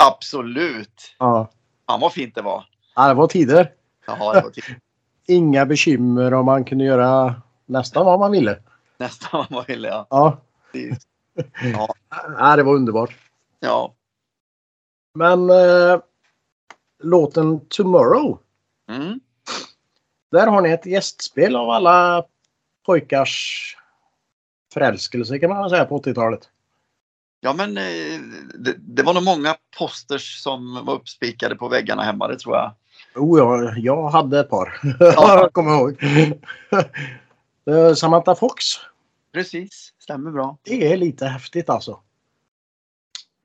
Absolut! 0.02 1.14
Ja. 1.18 1.50
Fan 1.86 2.00
vad 2.00 2.12
fint 2.12 2.34
det 2.34 2.42
var. 2.42 2.64
ja, 2.96 3.08
det 3.08 3.14
var 3.14 3.26
tider. 3.26 3.72
Jaha, 4.06 4.32
det 4.34 4.40
var 4.42 4.50
till- 4.50 4.62
Inga 5.26 5.66
bekymmer 5.66 6.34
och 6.34 6.44
man 6.44 6.64
kunde 6.64 6.84
göra 6.84 7.34
nästan 7.66 8.06
vad 8.06 8.18
man 8.20 8.30
ville. 8.32 8.58
nästan 8.98 9.28
vad 9.32 9.50
man 9.50 9.64
ville. 9.68 9.88
Ja. 9.88 10.06
Ja. 10.10 10.38
Ja. 11.72 11.94
ja 12.38 12.56
det 12.56 12.62
var 12.62 12.74
underbart. 12.74 13.16
ja. 13.60 13.94
Men 15.14 15.50
eh, 15.50 16.00
låten 17.02 17.60
Tomorrow. 17.68 18.38
Mm. 18.90 19.20
Där 20.30 20.46
har 20.46 20.60
ni 20.62 20.70
ett 20.70 20.86
gästspel 20.86 21.56
av 21.56 21.70
alla 21.70 22.24
pojkars 22.86 23.76
förälskelse 24.74 25.38
kan 25.38 25.50
man 25.50 25.70
säga 25.70 25.84
på 25.84 25.98
80-talet. 26.02 26.48
Ja 27.40 27.52
men 27.52 27.78
eh, 27.78 28.20
det, 28.54 28.74
det 28.78 29.02
var 29.02 29.14
nog 29.14 29.22
många 29.22 29.56
posters 29.78 30.42
som 30.42 30.84
var 30.84 30.94
uppspikade 30.94 31.54
på 31.54 31.68
väggarna 31.68 32.02
hemma, 32.02 32.28
det 32.28 32.38
tror 32.38 32.56
jag. 32.56 32.74
Oh 33.14 33.38
ja, 33.38 33.74
jag 33.76 34.08
hade 34.08 34.40
ett 34.40 34.50
par. 34.50 34.80
Ja. 35.00 35.14
jag 35.42 35.52
kommer 35.52 35.74
ihåg. 35.74 35.96
Eh, 37.70 37.94
Samantha 37.94 38.34
Fox. 38.34 38.64
Precis, 39.32 39.92
stämmer 39.98 40.30
bra. 40.30 40.58
Det 40.62 40.92
är 40.92 40.96
lite 40.96 41.26
häftigt 41.26 41.70
alltså. 41.70 42.00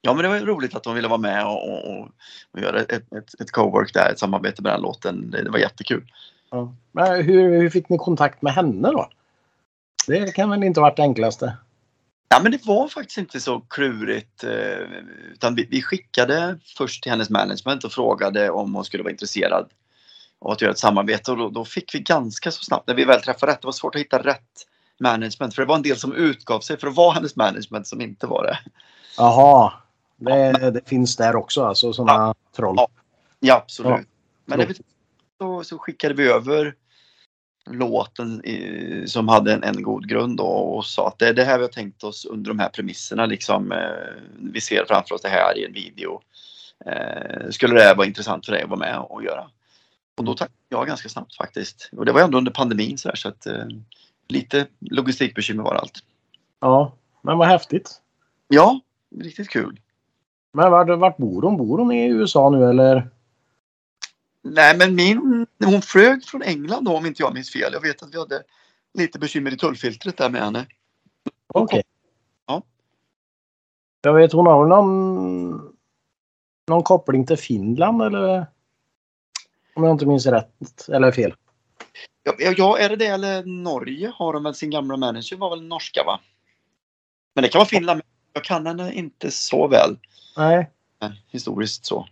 Ja 0.02 0.14
men 0.14 0.24
det 0.24 0.30
var 0.30 0.40
roligt 0.40 0.76
att 0.76 0.84
de 0.84 0.96
ville 0.96 1.08
vara 1.08 1.18
med 1.18 1.46
och, 1.46 1.70
och, 1.70 1.92
och, 1.92 2.08
och 2.52 2.60
göra 2.60 2.80
ett, 2.80 2.92
ett, 2.92 3.42
ett 3.42 3.52
co-work 3.52 3.94
där, 3.94 4.12
ett 4.12 4.20
samarbete 4.20 4.62
med 4.62 4.72
den 4.72 4.82
låten. 4.82 5.32
Det, 5.32 5.44
det 5.44 5.50
var 5.50 5.60
jättekul. 5.60 6.14
Ja. 6.50 6.76
Men 6.92 7.24
hur, 7.24 7.62
hur 7.62 7.70
fick 7.70 7.90
ni 7.90 7.98
kontakt 7.98 8.42
med 8.42 8.54
henne 8.54 8.92
då? 8.92 9.10
Det 10.08 10.36
kan 10.36 10.50
väl 10.50 10.64
inte 10.64 10.80
ha 10.80 10.88
varit 10.88 10.98
det 10.98 11.04
enklaste? 11.04 11.58
Ja 12.34 12.40
men 12.40 12.52
det 12.52 12.66
var 12.66 12.88
faktiskt 12.88 13.18
inte 13.18 13.40
så 13.40 13.60
klurigt. 13.60 14.44
eh, 14.44 14.78
Utan 15.34 15.56
vi, 15.56 15.68
vi 15.72 15.82
skickade 15.82 16.60
först 16.78 17.04
till 17.04 17.12
hennes 17.12 17.30
management 17.30 17.84
och 17.84 17.92
frågade 17.92 18.50
om 18.50 18.76
hon 18.76 18.86
skulle 18.86 19.04
vara 19.04 19.12
intresserad 19.12 19.70
av 20.40 20.52
att 20.52 20.62
göra 20.62 20.72
ett 20.72 20.80
samarbete. 20.80 21.32
Och 21.32 21.38
då, 21.38 21.50
då 21.50 21.66
fick 21.66 21.96
vi 21.96 22.00
ganska 22.00 22.52
så 22.52 22.64
snabbt, 22.64 22.88
när 22.88 22.96
vi 22.96 23.06
väl 23.06 23.22
träffade 23.22 23.52
rätt, 23.52 23.62
det 23.62 23.68
var 23.68 23.72
svårt 23.72 23.96
att 23.96 24.02
hitta 24.02 24.24
rätt 24.24 24.68
management. 25.00 25.56
För 25.56 25.62
det 25.62 25.68
var 25.68 25.76
en 25.76 25.82
del 25.82 25.98
som 25.98 26.14
utgav 26.14 26.60
sig 26.60 26.80
för 26.80 26.88
att 26.88 26.96
vara 26.96 27.14
hennes 27.14 27.36
management 27.36 27.88
som 27.88 28.02
inte 28.02 28.28
var 28.28 28.44
det. 28.44 28.60
Jaha. 29.18 29.74
Det, 30.18 30.72
det 30.72 30.90
finns 30.90 31.16
där 31.16 31.36
också 31.36 31.64
alltså 31.66 31.94
sådana 31.94 32.36
troll. 32.56 32.76
Ja. 32.78 32.88
Ja 33.40 33.56
absolut. 33.56 33.92
Ja. 33.92 34.04
Men 34.46 34.76
så, 35.38 35.64
så 35.64 35.78
skickade 35.78 36.14
vi 36.14 36.28
över 36.28 36.76
låten 37.70 38.46
i, 38.46 39.04
som 39.08 39.28
hade 39.28 39.54
en, 39.54 39.64
en 39.64 39.84
god 39.84 40.10
grund 40.10 40.40
och, 40.40 40.78
och 40.78 40.86
sa 40.86 41.08
att 41.08 41.20
det 41.20 41.28
är 41.28 41.34
det 41.34 41.44
här 41.44 41.58
vi 41.58 41.64
har 41.64 41.72
tänkt 41.72 42.04
oss 42.04 42.26
under 42.26 42.52
de 42.52 42.60
här 42.60 42.70
premisserna. 42.70 43.26
Liksom, 43.26 43.72
eh, 43.72 44.22
vi 44.54 44.62
ser 44.62 44.86
framför 44.86 45.16
oss 45.16 45.22
det 45.22 45.30
här 45.30 45.58
i 45.58 45.66
en 45.66 45.74
video. 45.74 46.22
Eh, 46.86 47.50
skulle 47.50 47.74
det 47.74 47.94
vara 47.94 48.08
intressant 48.08 48.46
för 48.46 48.54
dig 48.54 48.64
att 48.64 48.70
vara 48.70 48.80
med 48.80 49.00
och 49.00 49.24
göra? 49.24 49.50
Och 50.18 50.24
då 50.24 50.34
tackade 50.34 50.58
jag 50.70 50.88
ganska 50.88 51.10
snabbt 51.10 51.36
faktiskt. 51.36 51.90
Och 51.98 52.06
det 52.06 52.12
var 52.12 52.22
ändå 52.22 52.38
under 52.38 52.52
pandemin 52.52 52.98
så, 52.98 53.10
här, 53.10 53.16
så 53.16 53.28
att 53.30 53.46
eh, 53.46 53.66
lite 54.28 54.68
logistikbekymmer 54.80 55.64
var 55.64 55.76
allt. 55.76 56.00
Ja, 56.60 56.94
men 57.22 57.38
vad 57.38 57.48
häftigt. 57.48 58.02
Ja, 58.48 58.80
riktigt 59.20 59.50
kul. 59.50 59.80
Men 60.54 60.72
vart, 60.72 61.00
vart 61.00 61.18
bor 61.18 61.42
hon? 61.42 61.58
Bor 61.58 61.78
hon 61.78 61.92
i 61.92 62.08
USA 62.08 62.50
nu 62.50 62.70
eller? 62.70 63.10
Nej, 64.44 64.78
men 64.78 64.96
min, 64.96 65.48
hon 65.66 65.82
flög 65.82 66.26
från 66.26 66.42
England 66.42 66.86
då 66.86 66.98
om 66.98 67.06
inte 67.06 67.24
jag 67.24 67.34
minns 67.34 67.52
fel. 67.52 67.74
Jag 67.74 67.82
vet 67.82 68.04
att 68.04 68.14
vi 68.14 68.20
hade 68.20 68.44
lite 68.94 69.20
bekymmer 69.20 69.54
i 69.54 69.58
tullfiltret 69.58 70.18
där 70.18 70.30
med 70.30 70.42
henne. 70.42 70.66
Okej. 71.48 71.84
Ja. 72.48 72.62
Jag 74.02 74.14
vet 74.14 74.34
hon 74.34 74.48
har 74.48 74.60
väl 74.60 74.70
någon, 74.70 75.76
någon 76.68 76.84
koppling 76.84 77.26
till 77.26 77.38
Finland 77.38 78.02
eller? 78.02 78.46
Om 79.76 79.84
jag 79.84 79.92
inte 79.92 80.06
minns 80.06 80.26
rätt 80.26 80.90
eller 80.90 81.12
fel. 81.12 81.36
Ja, 82.24 82.34
ja, 82.58 82.78
är 82.78 82.90
det 82.90 82.96
det 82.96 83.08
eller 83.08 83.44
Norge 83.44 84.12
har 84.16 84.34
de 84.34 84.44
väl 84.44 84.56
sin 84.56 84.70
gamla 84.70 84.98
manager 84.98 85.38
var 85.38 85.50
väl 85.50 85.64
norska 85.64 86.04
va? 86.04 86.20
Men 87.36 87.42
det 87.42 87.50
kan 87.50 87.60
vara 87.60 87.68
Finland. 87.68 87.98
men 87.98 88.06
Jag 88.34 88.44
kan 88.44 88.68
henne 88.68 88.94
inte 88.94 89.32
så 89.32 89.68
väl 89.68 89.98
Nej. 90.38 90.72
men 91.00 91.12
historiskt 91.28 91.86
så. 91.86 92.08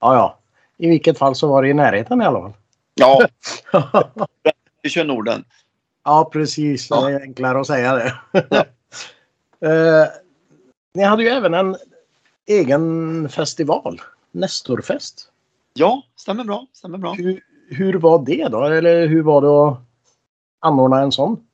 Ja, 0.00 0.14
ja. 0.14 0.41
I 0.82 0.88
vilket 0.88 1.18
fall 1.18 1.34
så 1.34 1.46
var 1.46 1.62
det 1.62 1.68
i 1.68 1.74
närheten 1.74 2.22
i 2.22 2.24
alla 2.24 2.40
fall. 2.40 2.52
Ja, 2.94 3.26
vi 4.82 4.90
kör 4.90 5.04
Norden. 5.04 5.44
ja, 6.04 6.30
precis. 6.32 6.90
Ja. 6.90 7.00
Det 7.00 7.12
är 7.12 7.20
enklare 7.20 7.60
att 7.60 7.66
säga 7.66 7.94
det. 7.94 8.14
Ja. 8.50 8.64
Eh, 9.68 10.06
ni 10.94 11.02
hade 11.02 11.22
ju 11.22 11.28
även 11.28 11.54
en 11.54 11.76
egen 12.46 13.28
festival. 13.28 14.00
Nestorfest. 14.32 15.28
Ja, 15.74 16.02
stämmer 16.16 16.44
bra. 16.44 16.66
Stämmer 16.72 16.98
bra. 16.98 17.12
Hur, 17.12 17.40
hur 17.68 17.94
var 17.94 18.24
det 18.24 18.48
då? 18.48 18.64
Eller 18.64 19.06
hur 19.06 19.22
var 19.22 19.42
det 19.42 19.48
att 19.48 19.80
anordna 20.60 21.00
en 21.00 21.12
sån 21.12 21.46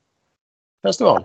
festival? 0.82 1.24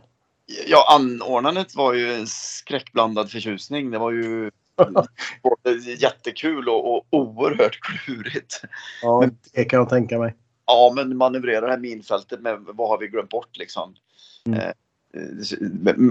Ja, 0.68 0.96
anordnandet 0.96 1.76
var 1.76 1.94
ju 1.94 2.14
en 2.14 2.28
skräckblandad 2.28 3.32
förtjusning. 3.32 3.92
Det 3.92 3.98
var 3.98 4.12
ju 4.12 4.52
både 5.44 5.78
jättekul 5.78 6.70
och, 6.70 6.96
och 6.96 7.06
oerhört 7.10 7.80
klurigt. 7.82 8.62
Ja, 9.02 9.30
det 9.54 9.66
kan 9.66 9.80
jag 9.80 9.90
tänka 9.90 10.20
mig. 10.20 10.36
Ja, 10.66 10.94
men 10.96 11.18
manövrera 11.18 11.66
det 11.66 11.72
här 11.72 11.80
minfältet 11.80 12.42
med 12.42 12.60
vad 12.60 12.90
har 12.90 12.98
vi 12.98 13.08
glömt 13.08 13.30
bort 13.30 13.58
liksom. 13.58 13.96
Mm. 14.46 14.60
Eh, 14.60 14.74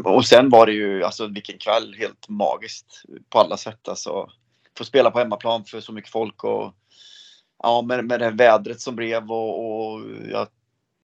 och 0.04 0.26
sen 0.26 0.50
var 0.50 0.66
det 0.66 0.72
ju, 0.72 1.04
alltså 1.04 1.26
vilken 1.26 1.58
kväll, 1.58 1.94
helt 1.98 2.28
magiskt 2.28 3.02
på 3.28 3.38
alla 3.38 3.56
sätt 3.56 3.88
alltså. 3.88 4.30
Få 4.78 4.84
spela 4.84 5.10
på 5.10 5.18
hemmaplan 5.18 5.64
för 5.64 5.80
så 5.80 5.92
mycket 5.92 6.10
folk 6.10 6.44
och 6.44 6.74
ja, 7.62 7.82
med, 7.82 8.04
med 8.04 8.20
det 8.20 8.30
vädret 8.30 8.80
som 8.80 8.96
blev 8.96 9.32
och, 9.32 9.92
och 9.94 10.00
jag 10.30 10.48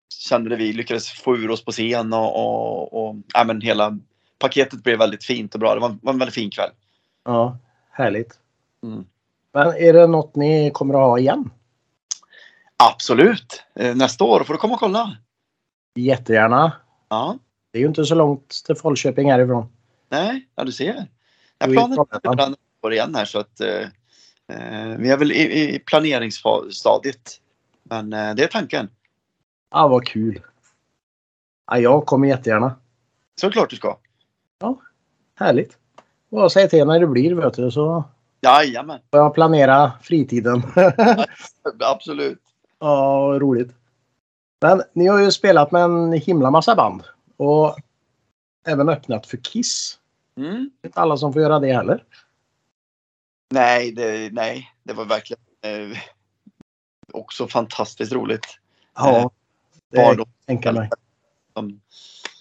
kände 0.09 0.49
det 0.49 0.55
vi 0.55 0.73
lyckades 0.73 1.11
få 1.11 1.37
ur 1.37 1.51
oss 1.51 1.65
på 1.65 1.71
scen 1.71 2.13
och, 2.13 2.35
och, 2.35 2.93
och 2.93 3.15
ja, 3.33 3.43
men 3.43 3.61
hela 3.61 3.99
paketet 4.39 4.83
blev 4.83 4.99
väldigt 4.99 5.23
fint 5.23 5.53
och 5.53 5.59
bra. 5.59 5.73
Det 5.73 5.81
var, 5.81 5.97
var 6.01 6.13
en 6.13 6.19
väldigt 6.19 6.35
fin 6.35 6.51
kväll. 6.51 6.71
Ja, 7.27 7.57
härligt. 7.91 8.39
Mm. 8.83 9.05
Men 9.53 9.67
är 9.67 9.93
det 9.93 10.07
något 10.07 10.35
ni 10.35 10.71
kommer 10.73 10.93
att 10.93 10.99
ha 10.99 11.19
igen? 11.19 11.49
Absolut! 12.77 13.63
Eh, 13.75 13.95
Nästa 13.95 14.23
år 14.23 14.43
får 14.43 14.53
du 14.53 14.57
komma 14.59 14.73
och 14.73 14.79
kolla. 14.79 15.17
Jättegärna. 15.95 16.71
Ja, 17.09 17.37
Det 17.71 17.77
är 17.77 17.81
ju 17.81 17.87
inte 17.87 18.05
så 18.05 18.15
långt 18.15 18.49
till 18.65 18.75
Falköping 18.75 19.31
härifrån. 19.31 19.65
nej, 20.09 20.47
ja 20.55 20.63
du 20.63 20.71
ser. 20.71 21.07
Jag 21.57 21.73
planerar 21.73 22.55
år 22.81 22.93
igen 22.93 23.15
här 23.15 23.25
så 23.25 23.39
att 23.39 23.59
eh, 23.59 23.81
eh, 24.47 24.97
vi 24.97 25.09
är 25.09 25.17
väl 25.17 25.31
i, 25.31 25.75
i 25.75 25.79
planeringsstadiet. 25.79 27.41
Men 27.83 28.13
eh, 28.13 28.35
det 28.35 28.43
är 28.43 28.47
tanken. 28.47 28.89
Ja, 29.71 29.87
vad 29.87 30.07
kul. 30.07 30.41
Ja, 31.71 31.77
jag 31.79 32.05
kommer 32.05 32.27
jättegärna. 32.27 32.75
Såklart 33.41 33.69
du 33.69 33.75
ska. 33.75 33.97
Härligt. 35.35 35.77
Bara 36.29 36.49
säg 36.49 36.69
till 36.69 36.85
när 36.85 36.99
det 36.99 37.07
blir 37.07 37.33
vet 37.35 37.53
du 37.53 37.71
så 37.71 38.03
Jajamän, 38.41 38.99
jag 39.09 39.33
planera 39.33 39.91
fritiden. 40.01 40.63
absolut. 41.79 42.41
ja, 42.79 43.37
roligt. 43.39 43.71
Men 44.61 44.81
ni 44.93 45.07
har 45.07 45.19
ju 45.19 45.31
spelat 45.31 45.71
med 45.71 45.81
en 45.81 46.13
himla 46.13 46.51
massa 46.51 46.75
band. 46.75 47.03
Och 47.37 47.77
även 48.67 48.89
öppnat 48.89 49.27
för 49.27 49.37
Kiss. 49.37 49.99
Mm. 50.37 50.69
Det 50.81 50.85
är 50.85 50.89
inte 50.89 50.99
alla 50.99 51.17
som 51.17 51.33
får 51.33 51.41
göra 51.41 51.59
det 51.59 51.73
heller. 51.73 52.03
Nej, 53.49 53.91
det, 53.91 54.33
nej, 54.33 54.71
det 54.83 54.93
var 54.93 55.05
verkligen 55.05 55.41
eh, 55.61 55.97
också 57.13 57.47
fantastiskt 57.47 58.11
roligt. 58.11 58.45
Ja, 58.95 59.31
det 59.89 59.97
Var 59.97 60.15
kan 60.15 60.17
jag 60.17 60.27
tänka 60.45 60.71
mig. 60.71 60.89
som, 61.53 61.81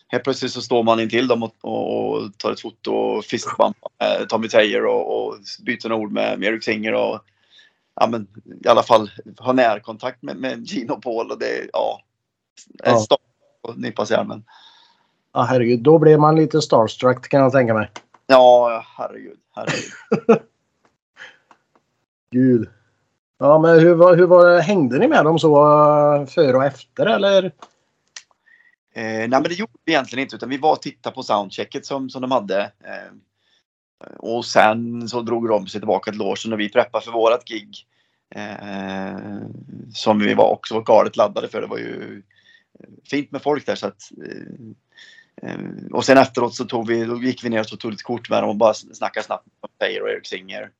helt 0.08 0.24
plötsligt 0.24 0.52
så 0.52 0.62
står 0.62 0.82
man 0.82 1.00
intill 1.00 1.28
dem 1.28 1.42
och, 1.42 1.54
och, 1.62 2.38
tar 2.38 2.52
ett 2.52 2.60
foto 2.60 2.92
och 2.92 3.24
fistbumpar 3.24 3.90
med 4.00 4.28
Tommy 4.28 4.48
Taylor 4.48 4.86
och, 4.86 5.26
och 5.26 5.38
byter 5.66 5.92
ord 5.92 6.12
med 6.12 6.44
Eric 6.44 6.64
Singer 6.64 6.94
och 6.94 7.20
ja, 8.00 8.06
men, 8.06 8.26
i 8.64 8.68
alla 8.68 8.82
fall 8.82 9.10
har 9.38 9.52
närkontakt 9.52 10.22
med, 10.22 10.36
med 10.36 10.66
Gino 10.66 11.00
Paul 11.00 11.30
och 11.30 11.38
det 11.38 11.68
ja, 11.72 12.00
är 12.82 12.90
Ja. 12.90 12.98
stopp 12.98 13.20
och 13.62 13.78
nypas 13.78 14.10
i 14.10 14.14
armen. 14.14 14.44
Ja, 15.32 15.42
herregud. 15.42 15.82
Då 15.82 15.98
blir 15.98 16.18
man 16.18 16.36
lite 16.36 16.62
starstruck 16.62 17.28
kan 17.28 17.40
jag 17.40 17.52
tänka 17.52 17.74
mig. 17.74 17.90
Ja, 18.26 18.84
herregud, 18.96 19.38
herregud. 19.54 20.38
Gud. 22.30 22.68
Ja, 23.38 23.58
men 23.58 23.80
hur, 23.80 24.16
hur 24.16 24.26
var? 24.26 24.60
Hängde 24.60 24.98
ni 24.98 25.08
med 25.08 25.24
dem 25.24 25.38
så 25.38 25.54
före 26.28 26.56
och 26.56 26.64
efter 26.64 27.06
eller? 27.06 27.52
Eh, 28.96 29.02
nej 29.02 29.28
men 29.28 29.42
det 29.42 29.54
gjorde 29.54 29.72
vi 29.84 29.92
egentligen 29.92 30.22
inte 30.22 30.36
utan 30.36 30.48
vi 30.48 30.56
var 30.56 30.72
och 30.72 30.82
tittade 30.82 31.14
på 31.14 31.22
soundchecket 31.22 31.86
som, 31.86 32.10
som 32.10 32.22
de 32.22 32.30
hade. 32.30 32.62
Eh, 32.62 33.12
och 34.16 34.44
sen 34.44 35.08
så 35.08 35.22
drog 35.22 35.48
de 35.48 35.66
sig 35.66 35.80
tillbaka 35.80 36.10
till 36.10 36.18
logen 36.18 36.52
och 36.52 36.60
vi 36.60 36.68
preppade 36.68 37.04
för 37.04 37.12
vårat 37.12 37.44
gig. 37.44 37.86
Eh, 38.34 39.38
som 39.94 40.18
vi 40.18 40.34
var 40.34 40.50
också 40.50 40.80
galet 40.80 41.16
laddade 41.16 41.48
för. 41.48 41.60
Det 41.60 41.66
var 41.66 41.78
ju 41.78 42.22
fint 43.10 43.30
med 43.30 43.42
folk 43.42 43.66
där 43.66 43.74
så 43.74 43.86
att 43.86 44.02
eh, 44.26 45.50
eh, 45.50 45.60
och 45.92 46.04
sen 46.04 46.18
efteråt 46.18 46.54
så 46.54 46.64
tog 46.64 46.88
vi, 46.88 47.04
då 47.04 47.22
gick 47.22 47.44
vi 47.44 47.48
ner 47.48 47.60
och 47.60 47.80
tog 47.80 47.90
lite 47.90 48.02
kort 48.02 48.30
med 48.30 48.42
dem 48.42 48.50
och 48.50 48.56
bara 48.56 48.74
snackade 48.74 49.26
snabbt 49.26 49.46
med 49.62 49.78
Taylor 49.78 50.02
och 50.02 50.10
Eric 50.10 50.26
Singer. 50.26 50.70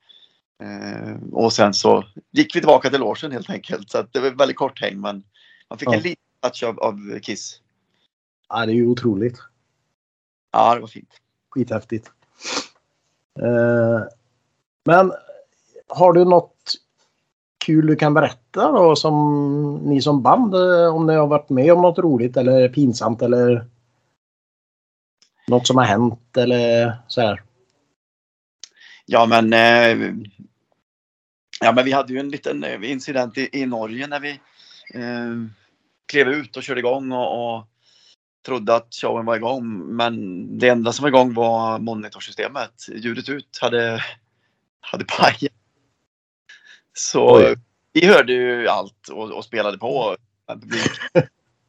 Eh, 0.63 1.17
och 1.33 1.53
sen 1.53 1.75
så 1.75 2.05
gick 2.33 2.57
vi 2.57 2.61
tillbaka 2.61 2.91
till 2.91 3.01
logen 3.01 3.33
helt 3.33 3.51
enkelt. 3.51 3.91
Så 3.91 3.99
att 3.99 4.13
det 4.13 4.21
var 4.21 4.31
väldigt 4.31 4.57
kort 4.57 4.81
häng 4.81 5.01
men 5.01 5.25
man 5.71 5.79
fick 5.79 5.89
Ja. 5.89 5.95
en 5.95 6.03
liten 6.03 6.23
touch 6.43 6.63
av, 6.63 6.79
av 6.79 7.19
Kiss. 7.19 7.61
Ja, 8.49 8.67
det 8.67 8.73
är 8.73 8.75
ju 8.75 8.87
otroligt. 8.87 9.39
Ja, 10.53 10.75
det 10.75 10.81
var 10.81 10.89
fint. 10.89 11.21
Skithäftigt. 11.51 12.11
Eh, 13.39 14.05
men 14.85 15.13
har 15.89 16.13
du 16.13 16.25
något 16.25 16.57
kul 17.65 17.87
du 17.87 17.97
kan 17.97 18.15
berätta 18.15 18.73
då 18.73 18.97
som 18.97 19.75
ni 19.75 20.03
som 20.03 20.23
band 20.23 20.55
eh, 20.55 20.95
om 20.95 21.07
ni 21.07 21.15
har 21.15 21.27
varit 21.27 21.49
med 21.49 21.73
om 21.73 21.83
något 21.83 21.99
roligt 21.99 22.37
eller 22.37 22.69
pinsamt 22.69 23.23
eller 23.23 23.67
något 25.49 25.67
som 25.67 25.77
har 25.77 25.85
hänt 25.85 26.37
eller 26.37 26.97
så 27.09 27.21
här? 27.21 27.43
Ja, 29.07 29.27
men, 29.27 29.53
eh, 29.53 30.15
ja, 31.61 31.73
men 31.73 31.85
vi 31.85 31.93
hade 31.93 32.13
ju 32.13 32.19
en 32.19 32.31
liten 32.31 32.65
eh, 32.65 32.91
incident 32.91 33.39
i, 33.39 33.49
i 33.53 33.67
Norge 33.67 34.07
när 34.07 34.21
vi 34.21 34.31
eh, 34.95 35.35
klev 36.07 36.29
ut 36.29 36.57
och 36.57 36.63
körde 36.63 36.81
igång 36.81 37.13
och, 37.13 37.57
och 37.57 37.67
trodde 38.47 38.75
att 38.75 38.95
showen 38.95 39.27
var 39.27 39.37
igång. 39.37 39.97
Men 39.97 40.59
det 40.59 40.69
enda 40.69 40.93
som 40.93 41.03
var 41.03 41.09
igång 41.09 41.35
var 41.35 41.79
monitorsystemet. 41.79 42.89
Ljudet 42.95 43.29
ut 43.29 43.59
hade, 43.61 44.05
hade 44.81 45.05
pajat. 45.05 45.53
Så 46.93 47.37
Oj. 47.37 47.57
vi 47.93 48.07
hörde 48.07 48.33
ju 48.33 48.69
allt 48.69 49.09
och, 49.09 49.33
och 49.33 49.45
spelade 49.45 49.79
på. 49.79 50.17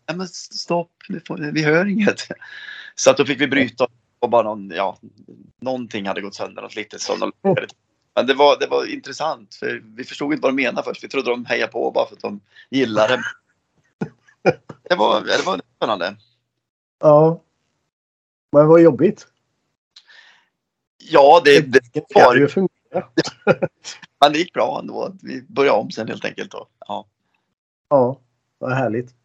Nej 0.07 0.17
men 0.17 0.27
stopp, 0.27 0.91
vi, 1.09 1.19
får, 1.19 1.51
vi 1.51 1.63
hör 1.63 1.85
inget. 1.85 2.27
Så 2.95 3.09
att 3.09 3.17
då 3.17 3.25
fick 3.25 3.41
vi 3.41 3.47
bryta 3.47 3.87
och 4.19 4.29
bara 4.29 4.43
någon, 4.43 4.69
ja, 4.69 4.97
någonting 5.61 6.07
hade 6.07 6.21
gått 6.21 6.35
sönder 6.35 6.61
något 6.61 6.75
litet. 6.75 7.01
Så 7.01 7.17
men 8.15 8.27
det 8.27 8.33
var, 8.33 8.59
det 8.59 8.67
var 8.67 8.93
intressant 8.93 9.55
för 9.55 9.83
vi 9.95 10.03
förstod 10.03 10.33
inte 10.33 10.41
vad 10.41 10.51
de 10.51 10.63
menade 10.63 10.83
först. 10.83 11.03
Vi 11.03 11.07
trodde 11.07 11.29
de 11.29 11.45
hejade 11.45 11.71
på 11.71 11.91
bara 11.91 12.07
för 12.07 12.15
att 12.15 12.21
de 12.21 12.39
gillade. 12.69 13.23
Det 14.89 14.95
var, 14.95 15.21
det 15.21 15.45
var 15.45 15.61
spännande. 15.77 16.15
Ja. 16.99 17.41
Men 18.51 18.67
vad 18.67 18.81
jobbigt. 18.81 19.27
Ja, 20.97 21.41
det, 21.45 21.59
det, 21.59 21.79
Det 21.93 22.05
ska 22.09 22.37
ju 22.37 22.47
fungera. 22.47 23.07
men 24.21 24.31
det 24.33 24.37
gick 24.39 24.53
bra 24.53 24.79
ändå. 24.79 25.15
Vi 25.21 25.41
började 25.41 25.77
om 25.77 25.91
sen 25.91 26.07
helt 26.07 26.25
enkelt. 26.25 26.51
Då. 26.51 26.67
Ja. 26.87 27.05
Ja, 27.89 28.19
vad 28.57 28.73
härligt. 28.73 29.15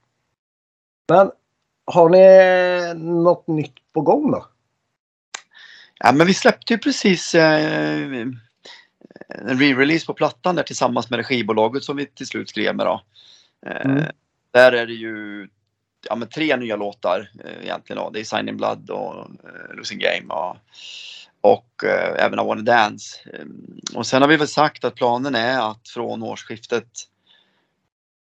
Men 1.08 1.30
har 1.84 2.08
ni 2.08 2.94
något 3.00 3.46
nytt 3.46 3.74
på 3.92 4.00
gång 4.00 4.30
då? 4.30 4.46
Ja, 5.98 6.12
men 6.12 6.26
vi 6.26 6.34
släppte 6.34 6.72
ju 6.72 6.78
precis 6.78 7.34
eh, 7.34 8.04
en 8.14 8.40
re-release 9.58 10.06
på 10.06 10.14
plattan 10.14 10.54
där 10.56 10.62
tillsammans 10.62 11.10
med 11.10 11.18
det 11.18 11.24
skivbolaget 11.24 11.84
som 11.84 11.96
vi 11.96 12.06
till 12.06 12.26
slut 12.26 12.48
skrev 12.48 12.76
med. 12.76 12.86
Då. 12.86 13.02
Eh, 13.66 13.86
Mm. 13.90 14.04
Där 14.50 14.72
är 14.72 14.86
det 14.86 14.92
ju 14.92 15.48
ja, 16.08 16.16
men 16.16 16.28
tre 16.28 16.56
nya 16.56 16.76
låtar 16.76 17.30
eh, 17.44 17.62
egentligen. 17.62 18.02
Då. 18.02 18.10
Det 18.10 18.20
är 18.20 18.24
Sign 18.24 18.48
in 18.48 18.56
Blood 18.56 18.90
och 18.90 19.18
eh, 19.18 19.74
Losing 19.74 19.98
Game 19.98 20.34
och, 20.34 20.56
och 21.40 21.84
eh, 21.84 22.24
även 22.24 22.38
I 22.38 22.42
Wanna 22.44 22.62
Dance. 22.62 23.18
Eh, 23.32 23.46
och 23.94 24.06
sen 24.06 24.22
har 24.22 24.28
vi 24.28 24.36
väl 24.36 24.48
sagt 24.48 24.84
att 24.84 24.94
planen 24.94 25.34
är 25.34 25.70
att 25.70 25.88
från 25.88 26.22
årsskiftet 26.22 26.88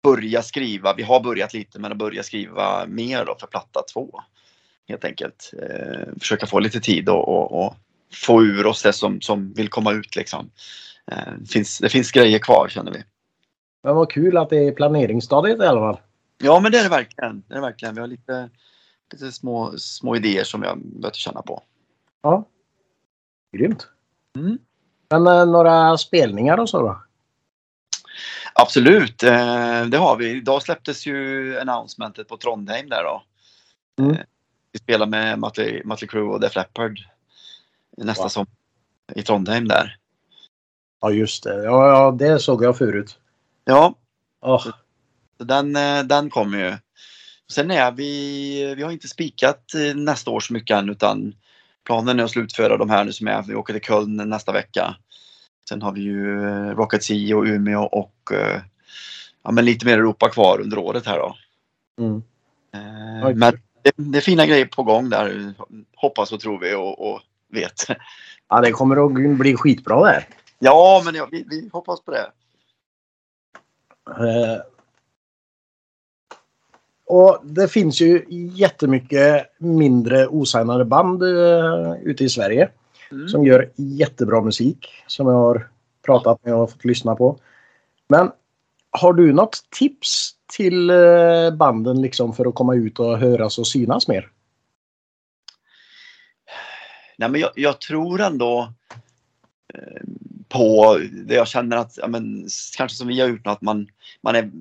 börja 0.04 0.42
skriva. 0.42 0.94
Vi 0.94 1.04
har 1.04 1.20
börjat 1.20 1.54
lite 1.54 1.80
men 1.80 1.92
att 1.92 1.98
börja 1.98 2.24
skriva 2.24 2.86
mer 2.88 3.26
då 3.26 3.36
för 3.40 3.48
platta 3.48 3.82
två. 3.94 4.22
Helt 4.88 5.06
enkelt. 5.06 5.54
Eh, 5.62 6.20
försöka 6.20 6.46
få 6.46 6.60
lite 6.60 6.80
tid 6.80 7.10
och, 7.10 7.28
och, 7.28 7.66
och 7.66 7.76
få 8.14 8.44
ur 8.44 8.66
oss 8.66 8.84
det 8.84 8.94
som, 8.94 9.22
som 9.22 9.54
vill 9.54 9.70
komma 9.70 9.92
ut 9.92 10.16
liksom. 10.16 10.50
Eh, 11.12 11.34
det, 11.40 11.52
finns, 11.52 11.80
det 11.80 11.90
finns 11.90 12.12
grejer 12.12 12.40
kvar 12.40 12.68
känner 12.70 12.92
vi. 12.92 13.04
Men 13.84 13.96
vad 13.96 14.12
kul 14.12 14.38
att 14.38 14.50
det 14.50 14.68
är 14.68 14.72
planeringsstadiet 14.72 15.60
i 15.60 15.66
alla 15.66 15.80
fall. 15.80 16.00
Ja 16.42 16.60
men 16.60 16.72
det 16.72 16.80
är 16.80 16.84
det 16.84 16.90
verkligen. 16.90 17.44
Det 17.48 17.54
är 17.54 17.56
det 17.56 17.62
verkligen. 17.62 17.96
Vi 17.96 18.02
har 18.02 18.08
lite, 18.08 18.50
lite 19.14 19.32
små, 19.32 19.78
små 19.78 20.16
idéer 20.16 20.44
som 20.44 20.64
jag 20.64 20.78
börjat 20.78 21.16
känna 21.16 21.42
på. 21.42 21.64
Ja. 22.22 22.46
Grymt. 23.58 23.88
Mm. 24.36 24.58
Men 25.10 25.28
eh, 25.28 25.46
några 25.46 25.98
spelningar 25.98 26.58
och 26.58 26.70
så 26.70 26.80
då? 26.82 27.02
Absolut, 28.54 29.24
eh, 29.24 29.86
det 29.86 29.98
har 29.98 30.18
vi. 30.18 30.30
Idag 30.30 30.62
släpptes 30.62 31.06
ju 31.06 31.60
announcementet 31.60 32.28
på 32.28 32.38
Trondheim 32.38 32.90
där 32.90 33.04
då. 33.04 33.24
Mm. 34.04 34.16
Eh, 34.16 34.22
vi 34.72 34.80
spelar 34.80 35.06
med 35.06 35.40
Mötley 35.40 35.82
Mötley 35.86 36.08
Crüe 36.10 36.30
och 36.34 36.40
Def 36.40 36.56
Leppard 36.56 37.00
nästa 37.98 38.24
Wow. 38.24 38.30
som 38.30 38.46
i 39.16 39.24
Trondheim 39.24 39.68
där. 39.68 39.98
Ja 41.02 41.12
just 41.12 41.44
det. 41.44 41.64
Ja, 41.64 41.88
ja 41.88 42.12
det 42.12 42.40
såg 42.40 42.64
jag 42.64 42.78
förut. 42.78 43.20
Ja, 43.66 43.96
Åh, 44.42 44.68
så 45.42 45.46
den, 45.46 45.76
eh, 45.76 46.04
den 46.04 46.30
kommer 46.30 46.58
ju. 46.58 46.78
Sen 47.52 47.72
är 47.72 47.92
vi, 47.92 48.76
vi 48.76 48.84
har 48.84 48.92
inte 48.92 49.08
spikat 49.08 49.74
eh, 49.74 49.96
nästa 49.96 50.32
år 50.32 50.40
så 50.40 50.54
mycket 50.54 50.78
än 50.78 50.90
utan 50.90 51.36
planen 51.86 52.20
är 52.20 52.24
att 52.24 52.32
slutföra 52.32 52.78
de 52.78 52.90
här 52.90 53.04
nu 53.04 53.14
som 53.14 53.28
är. 53.28 53.44
Vi 53.44 53.56
åker 53.56 53.74
till 53.74 53.82
Köln 53.82 54.30
nästa 54.30 54.52
vecka. 54.52 54.96
Sen 55.70 55.82
har 55.82 55.92
vi 55.92 56.02
ju 56.02 56.48
eh, 56.48 56.76
Rocket 56.76 57.04
Sea 57.04 57.38
och 57.38 57.44
Umeå 57.44 57.82
och 57.82 58.32
ja, 59.44 59.52
men 59.52 59.66
lite 59.66 59.86
mer 59.86 59.98
Europa 59.98 60.30
kvar 60.30 60.62
under 60.62 60.78
året 60.78 61.06
här 61.06 61.18
då. 61.18 61.36
Mm. 62.00 62.24
Oj. 63.26 63.34
Men 63.34 63.60
det, 63.82 63.92
det 63.96 64.18
är 64.18 64.22
fina 64.22 64.46
grejer 64.46 64.66
på 64.66 64.84
gång 64.84 65.10
där. 65.10 65.54
Hoppas 65.96 66.32
och 66.32 66.40
tror 66.40 66.60
vi 66.60 66.76
och, 66.76 67.12
och 67.12 67.22
vet. 67.50 67.86
Ja, 68.50 68.62
det 68.62 68.72
kommer 68.72 69.06
att 69.06 69.38
bli 69.40 69.56
skitbra 69.56 70.04
det 70.04 70.12
här. 70.12 70.28
Ja, 70.60 71.02
men 71.06 71.16
ja, 71.16 71.28
vi, 71.32 71.46
vi 71.50 71.70
hoppas 71.74 72.02
på 72.02 72.12
det. 72.12 72.32
Och 77.12 77.40
det 77.44 77.68
finns 77.68 78.02
ju 78.02 78.26
jättemycket 78.56 79.48
mindre 79.58 80.28
osignade 80.28 80.86
band 80.86 81.24
eh, 81.24 81.94
ute 82.04 82.24
i 82.24 82.30
Sverige 82.30 82.70
Mm. 83.12 83.28
som 83.28 83.46
gör 83.46 83.72
jättebra 83.76 84.42
musik 84.42 84.88
som 85.08 85.28
jag 85.28 85.36
har 85.36 85.70
pratat 86.06 86.46
med 86.46 86.56
och 86.56 86.72
fått 86.72 86.86
lyssna 86.86 87.16
på. 87.16 87.40
Men 88.08 88.32
har 88.92 89.14
du 89.14 89.34
något 89.34 89.66
tips 89.70 90.32
till 90.58 90.90
eh, 90.90 91.52
banden 91.54 92.02
liksom 92.02 92.34
för 92.34 92.46
att 92.46 92.56
komma 92.56 92.76
ut 92.76 93.00
och 93.00 93.18
höras 93.18 93.58
och 93.58 93.68
synas 93.68 94.08
mer? 94.08 94.30
Nej, 97.18 97.30
men 97.30 97.42
jag, 97.42 97.52
jag 97.56 97.82
tror 97.82 98.22
ändå 98.22 98.74
eh, 99.74 100.02
på 100.50 101.00
det 101.12 101.36
jag 101.36 101.48
känner 101.48 101.78
att, 101.78 101.98
ja, 101.98 102.08
men, 102.08 102.48
kanske 102.78 102.98
som 102.98 103.08
vi 103.08 103.22
har 103.22 103.28
gjort, 103.28 103.48
att 103.48 103.62
man, 103.62 103.88
man, 104.22 104.36
är, 104.36 104.52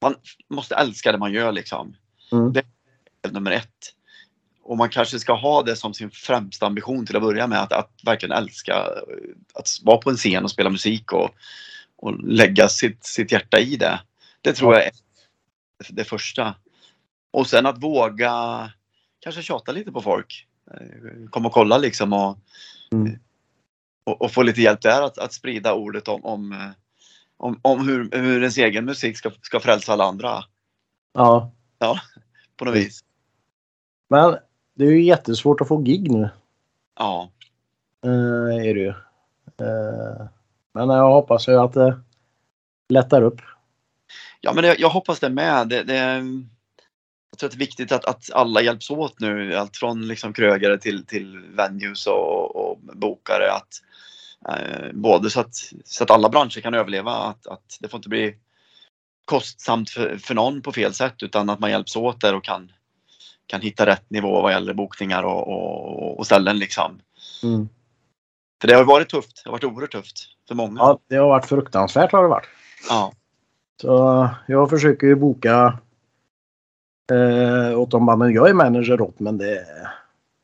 man 0.00 0.14
måste 0.50 0.74
älska 0.74 1.12
det 1.12 1.18
man 1.18 1.32
gör 1.32 1.52
liksom. 1.52 1.96
Mm. 2.32 2.52
Det 2.52 2.64
är 3.22 3.30
nummer 3.32 3.50
ett. 3.50 3.94
Och 4.62 4.76
man 4.76 4.88
kanske 4.88 5.18
ska 5.18 5.32
ha 5.34 5.62
det 5.62 5.76
som 5.76 5.94
sin 5.94 6.10
främsta 6.10 6.66
ambition 6.66 7.06
till 7.06 7.16
att 7.16 7.22
börja 7.22 7.46
med, 7.46 7.62
att, 7.62 7.72
att 7.72 7.90
verkligen 8.04 8.32
älska 8.32 8.74
att 9.54 9.68
vara 9.82 9.98
på 9.98 10.10
en 10.10 10.16
scen 10.16 10.44
och 10.44 10.50
spela 10.50 10.70
musik 10.70 11.12
och, 11.12 11.30
och 11.96 12.24
lägga 12.24 12.68
sitt, 12.68 13.04
sitt 13.04 13.32
hjärta 13.32 13.58
i 13.58 13.76
det. 13.76 14.00
Det 14.40 14.52
tror 14.52 14.74
Ja. 14.74 14.78
jag 14.78 14.86
är 14.86 14.92
det 15.88 16.04
första. 16.04 16.54
Och 17.30 17.46
sen 17.46 17.66
att 17.66 17.82
våga 17.82 18.32
kanske 19.20 19.42
tjata 19.42 19.72
lite 19.72 19.92
på 19.92 20.02
folk. 20.02 20.46
Kom 21.30 21.46
och 21.46 21.52
kolla 21.52 21.78
liksom 21.78 22.12
och, 22.12 22.38
Mm. 22.92 23.18
och, 24.04 24.22
och 24.22 24.32
få 24.32 24.42
lite 24.42 24.60
hjälp 24.60 24.80
där 24.82 25.02
att, 25.02 25.18
att 25.18 25.32
sprida 25.32 25.74
ordet 25.74 26.08
om, 26.08 26.24
om, 26.24 26.72
om, 27.40 27.60
om 27.62 27.88
hur, 27.88 28.10
hur 28.12 28.38
ens 28.40 28.58
egen 28.58 28.84
musik 28.84 29.18
ska, 29.18 29.30
ska 29.42 29.60
frälsa 29.60 29.92
alla 29.92 30.04
andra 30.04 30.44
Ja, 31.78 32.00
på 32.56 32.64
något 32.64 32.74
vis. 32.74 33.00
men 34.10 34.36
det 34.74 34.84
är 34.84 34.90
ju 34.90 35.02
jättesvårt 35.02 35.60
att 35.60 35.68
få 35.68 35.76
gig 35.76 36.10
nu. 36.10 36.30
Ja, 36.98 37.30
Eh, 38.04 38.66
är 38.68 38.74
det 38.74 38.80
ju. 38.80 38.88
Eh, 39.60 40.26
men 40.74 40.88
jag 40.88 41.10
hoppas 41.12 41.48
ju 41.48 41.60
att 41.60 41.72
det 41.72 42.00
lättar 42.88 43.22
upp. 43.22 43.40
ja 44.40 44.52
men 44.52 44.62
det, 44.64 44.76
jag 44.78 44.88
hoppas 44.90 45.20
det 45.20 45.30
med. 45.30 45.68
Det, 45.68 45.82
det, 45.82 45.96
jag 47.30 47.38
tror 47.38 47.46
att 47.48 47.52
det 47.52 47.56
är 47.56 47.66
viktigt 47.66 47.92
att, 47.92 48.04
att 48.04 48.32
alla 48.32 48.62
hjälps 48.62 48.90
åt 48.90 49.20
nu. 49.20 49.54
Allt 49.54 49.76
från 49.76 50.08
liksom 50.08 50.32
krögare 50.32 50.78
till, 50.78 51.06
till 51.06 51.38
venues 51.38 52.06
och, 52.06 52.56
och 52.56 52.78
bokare. 52.78 53.52
Att, 53.52 53.68
både 54.92 55.30
så 55.30 55.40
att, 55.40 55.54
så 55.84 56.04
att 56.04 56.10
alla 56.10 56.28
branscher 56.28 56.60
kan 56.60 56.74
överleva. 56.74 57.12
Att, 57.12 57.46
att 57.46 57.76
det 57.80 57.88
får 57.88 57.98
inte 57.98 58.08
bli 58.08 58.36
kostsamt 59.24 59.90
för, 59.90 60.16
för 60.16 60.34
någon 60.34 60.62
på 60.62 60.72
fel 60.72 60.94
sätt 60.94 61.22
utan 61.22 61.50
att 61.50 61.60
man 61.60 61.70
hjälps 61.70 61.96
åt 61.96 62.20
där 62.20 62.34
och 62.34 62.44
kan, 62.44 62.72
kan 63.46 63.60
hitta 63.60 63.86
rätt 63.86 64.10
nivå 64.10 64.42
vad 64.42 64.52
gäller 64.52 64.74
bokningar 64.74 65.22
och, 65.22 65.48
och, 65.48 66.18
och 66.18 66.26
ställen 66.26 66.58
liksom. 66.58 67.00
Mm. 67.42 67.68
För 68.60 68.68
det 68.68 68.74
har 68.74 68.84
varit 68.84 69.08
tufft. 69.08 69.42
Det 69.44 69.50
har 69.50 69.52
varit 69.52 69.64
oerhört 69.64 69.92
tufft 69.92 70.28
för 70.48 70.54
många. 70.54 70.80
Ja, 70.80 70.98
det 71.08 71.16
har 71.16 71.28
varit 71.28 71.46
fruktansvärt 71.46 72.12
har 72.12 72.22
det 72.22 72.28
varit. 72.28 72.48
Ja. 72.88 73.12
Så 73.82 74.28
jag 74.46 74.70
försöker 74.70 75.06
ju 75.06 75.14
boka 75.14 75.78
eh, 77.12 77.78
åt 77.78 77.90
de 77.90 78.06
banden 78.06 78.32
jag 78.32 78.48
är 78.50 78.54
manager 78.54 79.00
åt 79.00 79.20
men 79.20 79.38
det, 79.38 79.66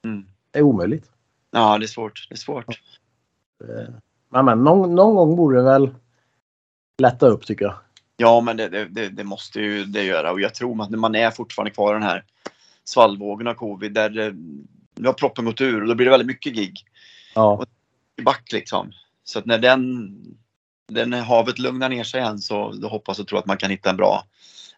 Mm. 0.04 0.26
det 0.50 0.58
är 0.58 0.62
omöjligt. 0.62 1.10
ja, 1.50 1.78
det 1.78 1.84
är 1.84 1.88
svårt. 1.88 2.26
Det 2.28 2.34
är 2.34 2.38
svårt. 2.38 2.68
Eh, 2.68 2.74
Men, 4.28 4.44
men 4.44 4.64
någon, 4.64 4.94
någon 4.94 5.14
gång 5.16 5.36
borde 5.36 5.56
det 5.56 5.62
väl 5.62 5.94
lätta 7.02 7.26
upp 7.26 7.46
tycker 7.46 7.64
jag. 7.64 7.74
Ja, 8.16 8.40
men 8.40 8.56
det, 8.56 8.68
det, 8.68 9.08
det, 9.08 9.24
måste 9.24 9.60
ju 9.60 9.84
det 9.84 10.02
göra 10.02 10.32
och 10.32 10.40
jag 10.40 10.54
tror 10.54 10.82
att 10.82 10.90
när 10.90 10.98
man 10.98 11.14
är 11.14 11.30
fortfarande 11.30 11.70
kvar 11.70 11.92
i 11.92 11.98
den 11.98 12.08
här 12.08 12.24
svallvågen 12.84 13.46
av 13.46 13.54
covid 13.54 13.92
där 13.92 14.18
eh, 14.18 14.32
nu 14.94 15.08
har 15.08 15.12
proppen 15.12 15.44
gått 15.44 15.60
ur 15.60 15.82
och 15.82 15.88
då 15.88 15.94
blir 15.94 16.06
det 16.06 16.10
väldigt 16.10 16.26
mycket 16.26 16.54
gig 16.54 16.84
Ja, 17.34 17.66
i 18.16 18.22
back 18.22 18.52
liksom. 18.52 18.92
Så 19.24 19.38
att 19.38 19.46
när 19.46 19.58
den, 19.58 20.10
den 20.88 21.12
havet 21.12 21.58
lugnar 21.58 21.88
ner 21.88 22.04
sig 22.04 22.20
igen 22.20 22.38
så 22.38 22.72
då 22.72 22.88
hoppas 22.88 23.18
och 23.18 23.28
tror 23.28 23.38
att 23.38 23.46
man 23.46 23.56
kan 23.56 23.70
hitta 23.70 23.90
en 23.90 23.96
bra, 23.96 24.24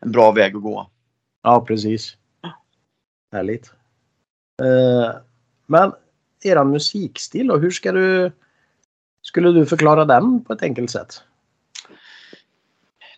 en 0.01 0.13
bra 0.13 0.33
väg 0.33 0.57
att 0.57 0.63
gå. 0.63 0.91
ja 1.43 1.65
precis. 1.65 2.17
Härligt. 3.33 3.73
Eh, 4.63 5.17
men 5.67 5.93
eran 6.45 6.71
musikstil 6.71 7.47
då, 7.47 7.57
hur 7.57 7.71
ska 7.71 7.93
du 7.93 8.33
skulle 9.29 9.53
du 9.53 9.67
förklara 9.67 10.05
den 10.05 10.45
på 10.45 10.53
ett 10.53 10.63
enkelt 10.63 10.91
sätt? 10.91 11.23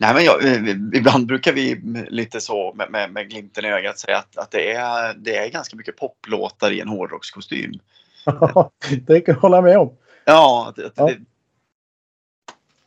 Nej, 0.00 0.14
men 0.14 0.24
jag, 0.24 0.44
eh, 0.44 0.76
ibland 0.94 1.26
brukar 1.26 1.52
vi 1.52 1.80
lite 2.08 2.40
så 2.40 2.74
med, 2.74 2.90
med, 2.90 3.12
med 3.12 3.30
glimten 3.30 3.64
i 3.64 3.68
ögat 3.68 3.98
säga 3.98 4.18
att, 4.18 4.38
att 4.38 4.50
det, 4.50 4.72
är, 4.72 5.14
det 5.14 5.36
är 5.36 5.50
ganska 5.50 5.76
mycket 5.76 5.96
poplåtar 5.96 6.70
i 6.70 6.80
en 6.80 6.88
hårdrockskostym. 6.88 7.72
det 9.06 9.20
kan 9.20 9.34
jag 9.34 9.40
hålla 9.40 9.60
med 9.60 9.78
om. 9.78 9.96
Ja, 10.24 10.74
att 10.76 10.92
Ja. 10.96 11.06
Det, 11.06 11.18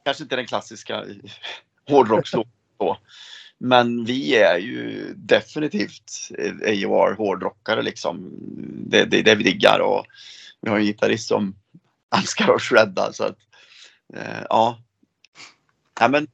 kanske 0.06 0.24
inte 0.24 0.36
den 0.36 0.46
klassiska 0.46 1.06
hårdrockslåten 1.90 2.52
så. 2.78 2.98
Men 3.58 4.06
vi 4.06 4.36
är 4.36 4.58
ju 4.58 5.14
definitivt 5.16 6.30
AOR 6.68 7.16
hårdrockare 7.18 7.82
liksom. 7.82 8.32
Det, 8.88 9.06
det 9.06 9.20
är 9.20 9.24
det 9.24 9.36
vi 9.36 9.44
diggar 9.44 9.80
och 9.80 10.06
vi 10.62 10.70
har 10.70 10.78
en 10.78 10.86
gitarrist 10.86 11.28
som 11.28 11.56
älskar 12.18 12.54
att 12.54 12.62
shredda 12.62 13.14
så 13.14 13.24
att 13.24 13.38
eh, 14.14 14.44
ja. 14.50 14.80
ja 16.00 16.08
men, 16.08 16.28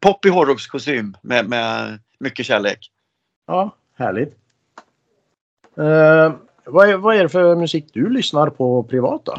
pop 0.00 0.24
i 0.24 0.28
hårdrockskostym 0.28 1.16
med, 1.22 1.48
med 1.48 1.98
mycket 2.18 2.46
kärlek. 2.46 2.90
Ja, 3.46 3.76
härligt. 3.94 4.36
Eh, 5.76 6.34
vad, 6.64 6.88
är, 6.88 6.96
vad 6.96 7.16
är 7.16 7.22
det 7.22 7.28
för 7.28 7.56
musik 7.56 7.90
du 7.92 8.10
lyssnar 8.10 8.50
på 8.50 8.82
privat 8.82 9.24
då? 9.24 9.36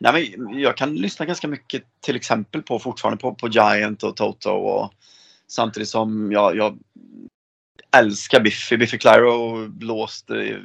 Nej, 0.00 0.34
men 0.38 0.58
jag 0.58 0.76
kan 0.76 0.96
lyssna 0.96 1.26
ganska 1.26 1.48
mycket 1.48 1.82
till 2.00 2.16
exempel 2.16 2.62
på 2.62 2.78
fortfarande 2.78 3.20
på, 3.20 3.34
på 3.34 3.48
Giant 3.48 4.02
och 4.02 4.16
Toto 4.16 4.50
och 4.50 4.92
samtidigt 5.46 5.88
som 5.88 6.32
jag, 6.32 6.56
jag 6.56 6.78
älskar 7.96 8.40
Biffy. 8.40 8.76
Biffy 8.76 8.98
Clyro 8.98 9.68
blåste 9.68 10.34
eh, 10.34 10.56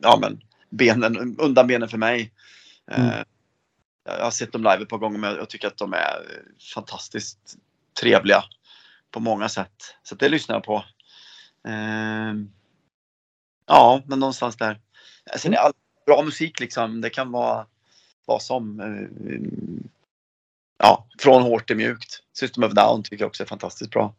ja, 0.00 0.18
men, 0.20 0.40
benen, 0.68 1.36
undan 1.38 1.66
benen 1.66 1.88
för 1.88 1.98
mig. 1.98 2.32
Mm. 2.90 3.08
Eh, 3.08 3.24
jag 4.04 4.24
har 4.24 4.30
sett 4.30 4.52
dem 4.52 4.62
live 4.62 4.82
ett 4.82 4.88
par 4.88 4.98
gånger 4.98 5.18
men 5.18 5.36
jag 5.36 5.48
tycker 5.48 5.68
att 5.68 5.76
de 5.76 5.92
är 5.92 6.42
fantastiskt 6.74 7.56
trevliga 8.00 8.44
på 9.10 9.20
många 9.20 9.48
sätt. 9.48 9.96
Så 10.02 10.14
det 10.14 10.28
lyssnar 10.28 10.56
jag 10.56 10.64
på. 10.64 10.84
Eh, 11.68 12.34
ja, 13.66 14.02
men 14.06 14.18
någonstans 14.18 14.56
där. 14.56 14.80
Sen 15.36 15.54
är 15.54 15.58
all 15.58 15.72
bra 16.06 16.22
musik 16.22 16.60
liksom. 16.60 17.00
Det 17.00 17.10
kan 17.10 17.32
vara 17.32 17.66
vad 18.24 18.42
som. 18.42 18.80
Eh, 18.80 19.40
ja, 20.78 21.06
från 21.18 21.42
hårt 21.42 21.66
till 21.66 21.76
mjukt. 21.76 22.22
System 22.32 22.64
of 22.64 22.72
Down 22.72 23.02
tycker 23.02 23.22
jag 23.22 23.28
också 23.28 23.42
är 23.42 23.46
fantastiskt 23.46 23.90
bra. 23.90 24.14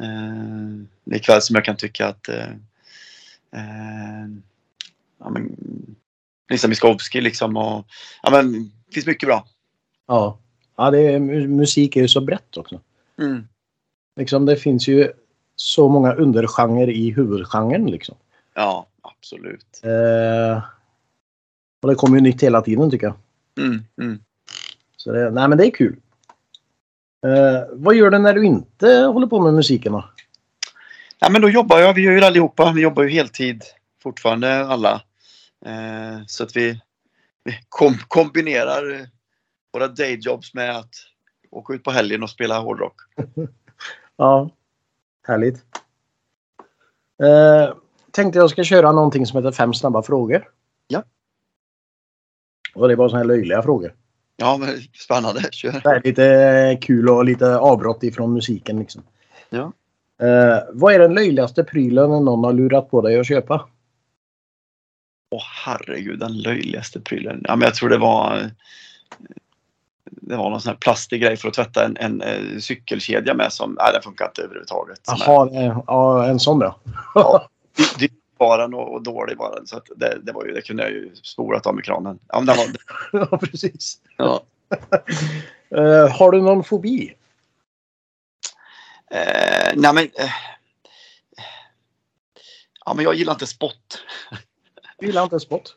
Eh, 0.00 0.84
likväl 1.04 1.42
som 1.42 1.54
jag 1.54 1.64
kan 1.64 1.76
tycka 1.76 2.08
att 2.08 2.28
eh, 2.28 2.52
ja, 5.24 5.30
men, 5.30 5.56
Lisa 6.50 6.68
Miskovsky 6.68 7.20
liksom 7.20 7.56
och 7.56 7.86
ja 8.22 8.30
men 8.30 8.52
det 8.86 8.94
finns 8.94 9.06
mycket 9.06 9.26
bra. 9.26 9.46
Ja. 10.06 10.38
ja 10.76 10.90
det 10.90 11.00
är, 11.00 11.18
mu- 11.18 11.48
musik 11.48 11.96
är 11.96 12.00
ju 12.00 12.08
så 12.08 12.20
brett 12.20 12.56
också. 12.56 12.80
Mm. 13.18 13.48
Liksom, 14.16 14.46
det 14.46 14.56
finns 14.56 14.88
ju 14.88 15.12
så 15.56 15.88
många 15.88 16.12
undergenrer 16.12 16.90
i 16.90 17.10
huvudgenren. 17.10 17.86
Liksom. 17.86 18.14
Ja, 18.54 18.86
absolut. 19.02 19.80
Eh, 19.84 20.62
och 21.82 21.88
det 21.88 21.94
kommer 21.94 22.16
ju 22.16 22.22
nytt 22.22 22.42
hela 22.42 22.62
tiden 22.62 22.90
tycker 22.90 23.06
jag. 23.06 23.16
Mm, 23.66 23.82
mm. 24.00 24.20
Så 24.96 25.12
det, 25.12 25.30
nej 25.30 25.48
men 25.48 25.58
det 25.58 25.66
är 25.66 25.70
kul. 25.70 25.96
Eh, 27.26 27.68
vad 27.72 27.94
gör 27.94 28.10
du 28.10 28.18
när 28.18 28.34
du 28.34 28.44
inte 28.44 28.86
håller 28.88 29.26
på 29.26 29.40
med 29.40 29.54
musiken 29.54 29.92
då? 29.92 30.04
Ja, 31.18 31.30
men 31.30 31.42
då 31.42 31.50
jobbar 31.50 31.78
jag, 31.78 31.94
vi 31.94 32.02
gör 32.02 32.12
ju 32.12 32.20
allihopa, 32.20 32.72
vi 32.72 32.82
jobbar 32.82 33.02
ju 33.02 33.08
heltid 33.08 33.62
fortfarande 34.02 34.66
alla. 34.66 35.02
Eh, 35.66 36.24
så 36.26 36.44
att 36.44 36.56
vi, 36.56 36.80
vi 37.44 37.52
kom, 37.68 37.94
kombinerar 38.08 38.94
eh, 38.94 39.06
våra 39.72 39.88
dayjobs 39.88 40.54
med 40.54 40.76
att 40.76 40.94
åka 41.50 41.74
ut 41.74 41.84
på 41.84 41.90
helgen 41.90 42.22
och 42.22 42.30
spela 42.30 42.58
hårdrock. 42.58 42.96
Ja, 44.16 44.50
härligt. 45.26 45.56
Eh, 47.22 47.74
tänkte 48.10 48.38
jag 48.38 48.50
ska 48.50 48.64
köra 48.64 48.92
någonting 48.92 49.26
som 49.26 49.36
heter 49.36 49.52
fem 49.52 49.74
snabba 49.74 50.02
frågor. 50.02 50.48
Ja. 50.88 51.02
Och 52.74 52.88
det 52.88 52.94
är 52.94 52.96
bara 52.96 53.08
såna 53.08 53.18
här 53.18 53.26
löjliga 53.26 53.62
frågor. 53.62 53.94
Ja, 54.36 54.56
men 54.56 54.68
spännande, 54.94 55.48
kör. 55.52 55.80
Det 55.84 55.90
är 55.90 56.02
lite 56.04 56.78
kul 56.80 57.08
och 57.08 57.24
lite 57.24 57.56
avbrott 57.56 58.02
ifrån 58.02 58.32
musiken 58.32 58.78
liksom. 58.78 59.02
Ja. 59.50 59.72
Eh, 60.26 60.58
vad 60.72 60.94
är 60.94 60.98
den 60.98 61.14
löjligaste 61.14 61.64
prylen 61.64 62.10
någon 62.10 62.44
har 62.44 62.52
lurat 62.52 62.90
på 62.90 63.00
dig 63.00 63.20
att 63.20 63.26
köpa? 63.26 63.68
Åh 65.32 65.42
herregud, 65.64 66.18
den 66.18 66.38
löjligaste 66.38 67.00
prylen. 67.00 67.40
Ja, 67.44 67.56
men 67.56 67.66
jag 67.66 67.74
tror 67.74 67.88
det 67.88 67.98
var 67.98 68.50
det 70.06 70.36
var 70.36 70.50
någon 70.50 70.60
sån 70.60 70.70
här 70.70 70.76
plastig 70.76 71.22
grej 71.22 71.36
för 71.36 71.48
att 71.48 71.54
tvätta 71.54 71.84
en, 71.84 71.96
en, 71.96 72.22
eh, 72.22 72.58
cykelkedja 72.58 73.34
med 73.34 73.52
som, 73.52 73.76
nej 73.80 73.92
den 73.92 74.02
funkar 74.02 74.26
inte 74.26 74.42
överhuvudtaget. 74.42 75.00
Jaha, 75.06 75.48
ja, 75.86 76.26
en 76.26 76.40
sån 76.40 76.58
då. 76.58 76.76
Ja. 77.14 77.48
dy- 77.76 77.98
dyr 77.98 78.10
var 78.36 78.58
den 78.58 78.74
och, 78.74 78.94
och 78.94 79.02
dålig 79.02 79.36
var 79.36 79.56
den. 79.56 79.66
Så 79.66 79.76
att 79.76 79.86
det, 79.96 80.18
det, 80.22 80.32
var 80.32 80.44
ju, 80.44 80.52
det 80.52 80.62
kunde 80.62 80.82
jag 80.82 80.92
ju 80.92 81.14
spolat 81.22 81.66
av 81.66 81.74
med 81.74 81.84
kranen. 81.84 82.18
Ja, 82.28 82.40
men 82.40 82.46
den 82.46 82.56
var, 82.56 82.66
ja, 83.30 83.38
precis. 83.38 83.98
ja. 84.16 84.42
Eh, 85.76 86.08
har 86.18 86.30
du 86.30 86.42
någon 86.42 86.64
fobi? 86.64 87.14
Eh, 89.10 89.72
nej 89.76 89.94
men. 89.94 90.04
Eh, 90.04 90.32
ja 92.84 92.94
men 92.94 93.04
jag 93.04 93.14
gillar 93.14 93.32
inte 93.32 93.46
spott. 93.46 94.04
Du 95.02 95.06
gillar 95.06 95.22
inte 95.22 95.40
spott? 95.40 95.76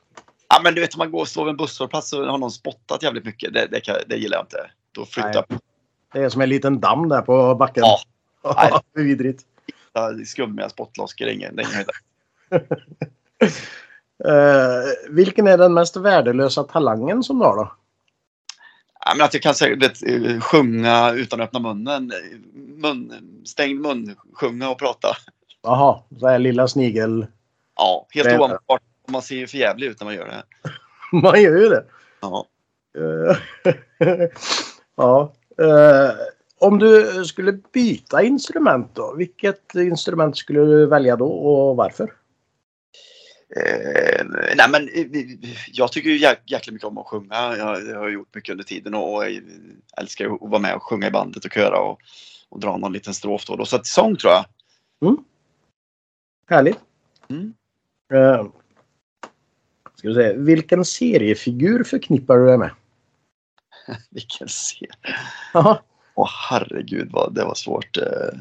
Ja 0.49 0.61
men 0.63 0.75
du 0.75 0.81
vet 0.81 0.93
om 0.93 0.97
man 0.97 1.11
går 1.11 1.21
och 1.21 1.27
står 1.27 1.45
vid 1.45 1.49
en 1.49 1.57
busshållplats 1.57 2.13
och 2.13 2.25
har 2.25 2.37
någon 2.37 2.51
spottat 2.51 3.03
jävligt 3.03 3.25
mycket. 3.25 3.53
Det, 3.53 3.67
det, 3.71 3.79
kan, 3.79 3.95
det 4.07 4.15
gillar 4.15 4.37
jag 4.37 4.43
inte. 4.43 4.69
Då 4.91 5.05
flyttar 5.05 5.45
Det 6.13 6.19
är 6.19 6.29
som 6.29 6.41
en 6.41 6.49
liten 6.49 6.79
damm 6.79 7.09
där 7.09 7.21
på 7.21 7.55
backen. 7.55 7.83
Ja. 7.83 7.99
Nej. 8.55 8.71
det 8.93 9.01
vidrigt. 9.01 9.43
jag 9.93 10.27
skummiga 10.27 10.69
spottloskor. 10.69 11.25
Det 11.25 11.33
ingen, 11.33 11.55
det 11.55 11.63
ingen. 11.63 11.85
Eh, 14.25 15.09
vilken 15.09 15.47
är 15.47 15.57
den 15.57 15.73
mest 15.73 15.97
värdelösa 15.97 16.63
talangen 16.63 17.23
som 17.23 17.39
du 17.39 17.45
har 17.45 17.55
då? 17.55 17.71
Ja, 18.99 19.13
men 19.15 19.25
att 19.25 19.33
jag 19.33 19.43
kan 19.43 19.55
säga, 19.55 19.75
vet, 19.75 20.03
eh, 20.03 20.39
sjunga 20.39 21.11
utan 21.11 21.41
att 21.41 21.47
öppna 21.47 21.59
munnen. 21.59 22.13
Mun, 22.53 23.13
stängd 23.45 23.81
mun, 23.81 24.15
sjunga 24.33 24.69
och 24.69 24.79
prata. 24.79 25.07
Jaha, 25.63 25.99
så 26.19 26.27
här 26.27 26.39
lilla 26.39 26.67
snigel. 26.67 27.27
Ja, 27.75 28.07
helt 28.09 28.29
Det- 28.29 28.37
Man 29.07 29.21
ser 29.21 29.35
ju 29.35 29.47
för 29.47 29.57
jävligt 29.57 29.91
ut 29.91 29.99
när 29.99 30.05
man 30.05 30.15
gör 30.15 30.27
det. 30.27 30.43
Man 31.11 31.41
gör 31.41 31.57
ju 31.57 31.69
det. 31.69 31.85
Ja. 32.21 32.47
Eh, 32.97 33.37
ja. 34.95 35.33
Eh, 35.57 36.11
om 36.59 36.79
du 36.79 37.23
skulle 37.25 37.51
byta 37.51 38.23
instrument 38.23 38.95
då? 38.95 39.15
Vilket 39.17 39.75
instrument 39.75 40.37
skulle 40.37 40.59
du 40.59 40.85
välja 40.85 41.15
då 41.15 41.27
och 41.27 41.75
varför? 41.75 42.13
Eh, 43.55 44.25
nej 44.55 44.69
men 44.69 44.89
eh, 44.89 45.05
jag 45.71 45.91
tycker 45.91 46.09
ju 46.09 46.17
jäk, 46.17 46.39
jäkligt 46.45 46.73
mycket 46.73 46.87
om 46.87 46.97
att 46.97 47.07
sjunga. 47.07 47.57
Jag, 47.57 47.87
jag 47.87 47.99
har 47.99 48.09
gjort 48.09 48.35
mycket 48.35 48.51
under 48.51 48.63
tiden 48.63 48.93
och, 48.93 49.15
och 49.15 49.25
jag 49.25 49.41
älskar 49.97 50.25
att 50.25 50.41
vara 50.41 50.61
med 50.61 50.75
och 50.75 50.83
sjunga 50.83 51.07
i 51.07 51.11
bandet 51.11 51.45
och 51.45 51.51
köra 51.51 51.79
och, 51.79 51.99
och 52.49 52.59
dra 52.59 52.77
någon 52.77 52.93
liten 52.93 53.13
strof 53.13 53.45
då. 53.45 53.55
då. 53.55 53.65
Så 53.65 53.75
att 53.75 53.87
sång 53.87 54.15
tror 54.15 54.33
jag. 54.33 54.45
Härligt. 56.47 56.79
Mm. 57.29 57.53
Eh, 58.13 58.45
ska 60.13 60.21
vi 60.21 60.29
se. 60.29 60.37
Vilken 60.37 60.85
seriefigur 60.85 61.83
förknippar 61.83 62.37
du 62.37 62.45
dig 62.45 62.57
med? 62.57 62.71
Vilken 64.09 64.47
serie. 64.47 64.91
Åh 66.15 66.29
herregud 66.49 67.11
vad 67.11 67.33
det 67.33 67.43
var 67.43 67.55
svårt. 67.55 67.97
Eh. 67.97 68.39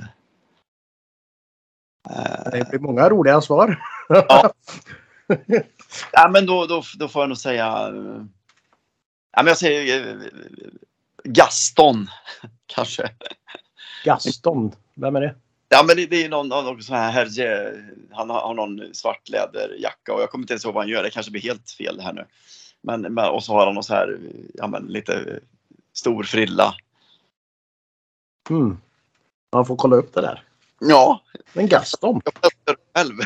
Det 2.52 2.68
blir 2.70 2.78
många 2.78 3.08
roliga 3.08 3.40
svar. 3.40 3.82
Ja. 4.08 4.52
ja, 6.12 6.28
men 6.32 6.46
då, 6.46 6.66
då, 6.66 6.82
då 6.98 7.08
får 7.08 7.22
jag 7.22 7.28
nog 7.28 7.38
säga. 7.38 7.64
Ja, 9.32 9.42
men 9.42 9.46
jag 9.46 9.58
säger 9.58 10.06
eh, 10.06 10.16
Gaston 11.24 12.06
kanske. 12.66 13.10
Gaston. 14.04 14.72
Vem 14.94 15.16
är 15.16 15.20
det? 15.20 15.34
Ja 15.74 15.82
men 15.82 15.96
det, 15.96 16.06
det 16.06 16.24
är 16.24 16.28
någon, 16.28 16.48
någon 16.48 16.82
sån 16.82 16.96
här 16.96 17.10
herre, 17.10 17.74
han 18.10 18.30
har, 18.30 18.40
har 18.40 18.54
någon 18.54 18.94
svart 18.94 19.28
läderjacka 19.28 20.14
och 20.14 20.22
jag 20.22 20.30
kommer 20.30 20.42
inte 20.42 20.52
ens 20.52 20.64
ihåg 20.64 20.74
vad 20.74 20.82
han 20.82 20.90
gör. 20.90 21.02
Det 21.02 21.10
kanske 21.10 21.32
blir 21.32 21.42
helt 21.42 21.70
fel 21.70 22.00
här 22.00 22.12
nu. 22.12 22.26
Men, 22.80 23.00
men 23.00 23.30
och 23.30 23.44
så 23.44 23.52
har 23.52 23.66
han 23.66 23.74
någon 23.74 23.84
så 23.84 23.94
här, 23.94 24.18
ja 24.54 24.66
men 24.66 24.86
lite 24.86 25.40
stor 25.92 26.22
frilla. 26.22 26.74
Hmm. 28.48 28.78
Man 29.52 29.66
får 29.66 29.76
kolla 29.76 29.96
upp 29.96 30.14
det 30.14 30.20
där. 30.20 30.44
Ja, 30.78 31.22
Men 31.52 31.68
Gaston. 31.68 32.20
jag 32.24 32.34
testar 32.40 32.76
själv. 32.94 33.16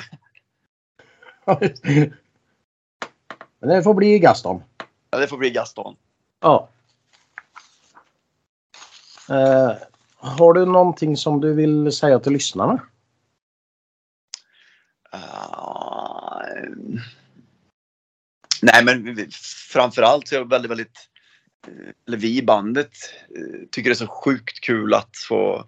Men 3.60 3.68
det 3.68 3.82
får 3.82 3.94
bli 3.94 4.18
Gaston. 4.18 4.62
Ja, 5.10 5.18
det 5.18 5.28
får 5.28 5.38
bli 5.38 5.50
Gaston. 5.50 5.96
Ja. 6.40 6.68
Eh, 9.30 9.72
har 10.20 10.52
du 10.52 10.66
någonting 10.66 11.16
som 11.16 11.40
du 11.40 11.54
vill 11.54 11.92
säga 11.92 12.18
till 12.18 12.32
lyssnarna? 12.32 12.80
Ah, 15.10 16.42
nej 18.62 18.84
men 18.84 19.16
framförallt 19.72 20.28
så 20.28 20.34
är 20.34 20.38
jag 20.38 20.50
väldigt, 20.50 20.70
väldigt, 20.70 20.98
eh, 21.66 21.92
eller 22.06 22.18
vi 22.18 22.38
i 22.38 22.42
bandet 22.42 22.92
eh, 23.36 23.68
tycker 23.70 23.90
det 23.90 23.94
är 23.94 24.06
så 24.06 24.06
sjukt 24.06 24.60
kul 24.60 24.94
att 24.94 25.16
få 25.28 25.64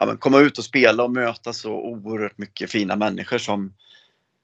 ja, 0.00 0.16
komma 0.16 0.38
ut 0.38 0.58
och 0.58 0.64
spela 0.64 1.04
och 1.04 1.10
möta 1.10 1.52
så 1.52 1.72
oerhört 1.72 2.38
mycket 2.38 2.70
fina 2.70 2.96
människor 2.96 3.38
som, 3.38 3.74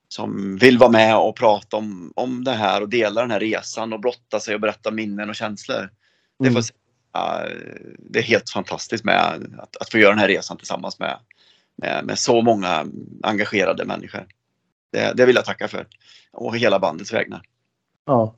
som 0.09 0.57
vill 0.57 0.79
vara 0.79 0.90
med 0.90 1.16
och 1.16 1.37
prata 1.37 1.77
om, 1.77 2.12
om 2.16 2.45
det 2.45 2.53
här 2.53 2.81
och 2.83 2.88
dela 2.88 3.21
den 3.21 3.31
här 3.31 3.40
resan 3.40 3.93
och 3.93 4.01
blotta 4.01 4.40
sig 4.40 4.55
och 4.55 4.61
berätta 4.61 4.90
minnen 4.90 5.29
och 5.29 5.37
känslor. 5.37 5.90
Det, 6.38 6.47
Mm. 6.49 6.55
får, 6.55 6.62
säga, 6.62 6.77
eh, 6.77 6.80
det 7.99 8.18
är 8.18 8.23
helt 8.23 8.51
fantastiskt 8.51 9.05
med 9.05 9.49
att, 9.59 9.77
att 9.77 9.90
få 9.90 9.99
göra 9.99 10.11
den 10.11 10.18
här 10.18 10.29
resan 10.29 10.57
tillsammans 10.57 10.99
med, 10.99 11.18
med, 11.77 12.05
med 12.05 12.18
så 12.18 12.42
många 12.42 12.87
engagerade 13.23 13.85
människor. 13.85 14.27
Det, 14.92 15.12
det 15.16 15.27
vill 15.27 15.37
jag 15.37 15.44
tacka 15.44 15.68
för. 15.68 15.87
Och 16.33 16.57
hela 16.57 16.79
bandets 16.79 17.12
vägnar. 17.12 17.42
Ja. 18.05 18.35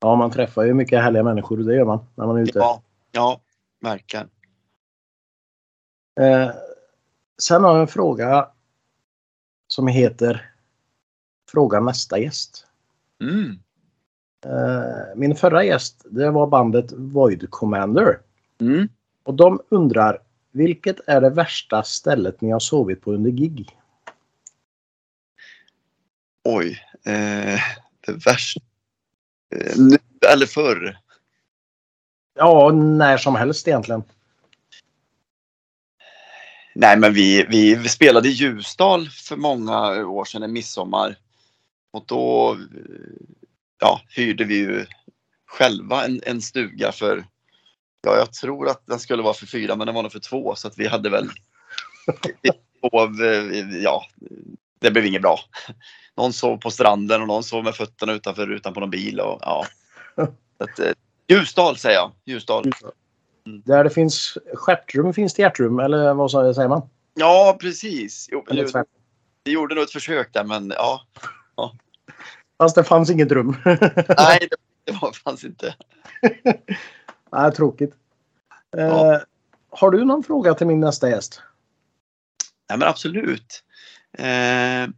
Ja, 0.00 0.16
man 0.16 0.30
träffar 0.30 0.62
ju 0.62 0.74
mycket 0.74 1.02
härliga 1.02 1.22
människor. 1.22 1.56
Det 1.56 1.74
gör 1.74 1.84
man 1.84 2.06
när 2.14 2.26
man 2.26 2.36
är 2.36 2.42
ute. 2.42 2.58
Ja, 2.58 2.82
ja, 3.12 3.40
verkligen. 3.80 4.28
Eh, 6.20 6.50
sen 7.42 7.64
har 7.64 7.70
jag 7.70 7.80
en 7.80 7.88
fråga 7.88 8.48
som 9.66 9.86
heter 9.86 10.52
Fråga 11.50 11.80
nästa 11.80 12.18
gäst. 12.18 12.66
Mm. 13.20 13.58
Eh, 14.44 15.16
min 15.16 15.36
förra 15.36 15.64
gäst 15.64 16.06
det 16.10 16.30
var 16.30 16.46
bandet 16.46 16.92
Void 16.92 17.50
Commander. 17.50 18.18
Mm. 18.60 18.88
Och 19.22 19.34
de 19.34 19.60
undrar 19.68 20.18
Vilket 20.52 21.00
är 21.06 21.20
det 21.20 21.30
värsta 21.30 21.82
stället 21.82 22.40
ni 22.40 22.50
har 22.50 22.60
sovit 22.60 23.00
på 23.00 23.12
under 23.12 23.30
gig? 23.30 23.78
Oj. 26.44 26.80
Eh, 27.04 27.60
det 28.06 28.26
värsta. 28.26 28.60
Eh, 29.54 29.76
nu 29.76 29.98
eller 30.32 30.46
förr? 30.46 30.98
Ja, 32.34 32.70
när 32.72 33.16
som 33.16 33.34
helst 33.34 33.68
egentligen. 33.68 34.02
Nej, 36.74 36.98
men 36.98 37.14
vi, 37.14 37.46
vi, 37.48 37.74
vi 37.74 37.88
spelade 37.88 38.28
i 38.28 38.32
Ljusdal 38.32 39.08
för 39.08 39.36
många 39.36 40.06
år 40.06 40.24
sedan, 40.24 40.42
en 40.42 40.52
midsommar. 40.52 41.16
Och 41.90 42.04
då 42.06 42.56
ja, 43.82 44.00
hyrde 44.08 44.44
vi 44.44 44.54
ju 44.54 44.86
själva 45.46 46.04
en, 46.04 46.20
en 46.26 46.40
stuga 46.40 46.92
för, 46.92 47.24
ja 48.02 48.16
jag 48.16 48.32
tror 48.32 48.68
att 48.68 48.86
den 48.86 48.98
skulle 48.98 49.22
vara 49.22 49.34
för 49.34 49.46
fyra 49.46 49.76
men 49.76 49.86
den 49.86 49.94
var 49.94 50.02
nog 50.02 50.12
för 50.12 50.18
två 50.18 50.54
så 50.54 50.68
att 50.68 50.78
vi 50.78 50.86
hade 50.86 51.10
väl 51.10 51.28
sov, 52.80 53.16
ja, 53.82 54.04
det 54.78 54.90
blev 54.90 55.06
inget 55.06 55.22
bra. 55.22 55.38
Någon 56.16 56.32
sov 56.32 56.56
på 56.56 56.70
stranden 56.70 57.22
och 57.22 57.28
någon 57.28 57.42
sov 57.42 57.64
med 57.64 57.74
fötterna 57.74 58.12
utanför 58.12 58.46
rutan 58.46 58.74
på 58.74 58.80
någon 58.80 58.90
bil 58.90 59.20
och 59.20 59.38
ja. 59.42 59.66
Att, 60.58 60.78
eh, 60.78 60.92
Ljusdal 61.28 61.76
säger 61.76 61.96
jag, 61.96 62.12
Ljusdal. 62.24 62.64
Mm. 63.46 63.62
Där 63.64 63.84
det 63.84 63.90
finns 63.90 64.38
stjärtrum 64.54 65.14
finns 65.14 65.34
det 65.34 65.42
hjärtrum 65.42 65.78
eller 65.78 66.14
vad 66.14 66.30
säger 66.30 66.68
man? 66.68 66.82
Ja 67.14 67.56
precis. 67.60 68.28
Jo, 68.32 68.44
vi 69.44 69.52
gjorde 69.52 69.74
nog 69.74 69.84
ett 69.84 69.90
försök 69.90 70.32
där 70.32 70.44
men 70.44 70.72
ja. 70.76 71.00
ja. 71.56 71.72
Fast 72.62 72.74
det 72.74 72.84
fanns 72.84 73.10
inget 73.10 73.32
rum. 73.32 73.56
Nej, 74.16 74.48
det 74.84 75.16
fanns 75.24 75.44
inte. 75.44 75.74
Nej, 77.32 77.52
tråkigt. 77.52 77.94
Ja. 78.70 79.14
Eh, 79.14 79.20
har 79.70 79.90
du 79.90 80.04
någon 80.04 80.22
fråga 80.22 80.54
till 80.54 80.66
min 80.66 80.80
nästa 80.80 81.10
gäst? 81.10 81.42
Ja, 82.68 82.76
men 82.76 82.88
absolut. 82.88 83.64
Eh, 84.18 84.88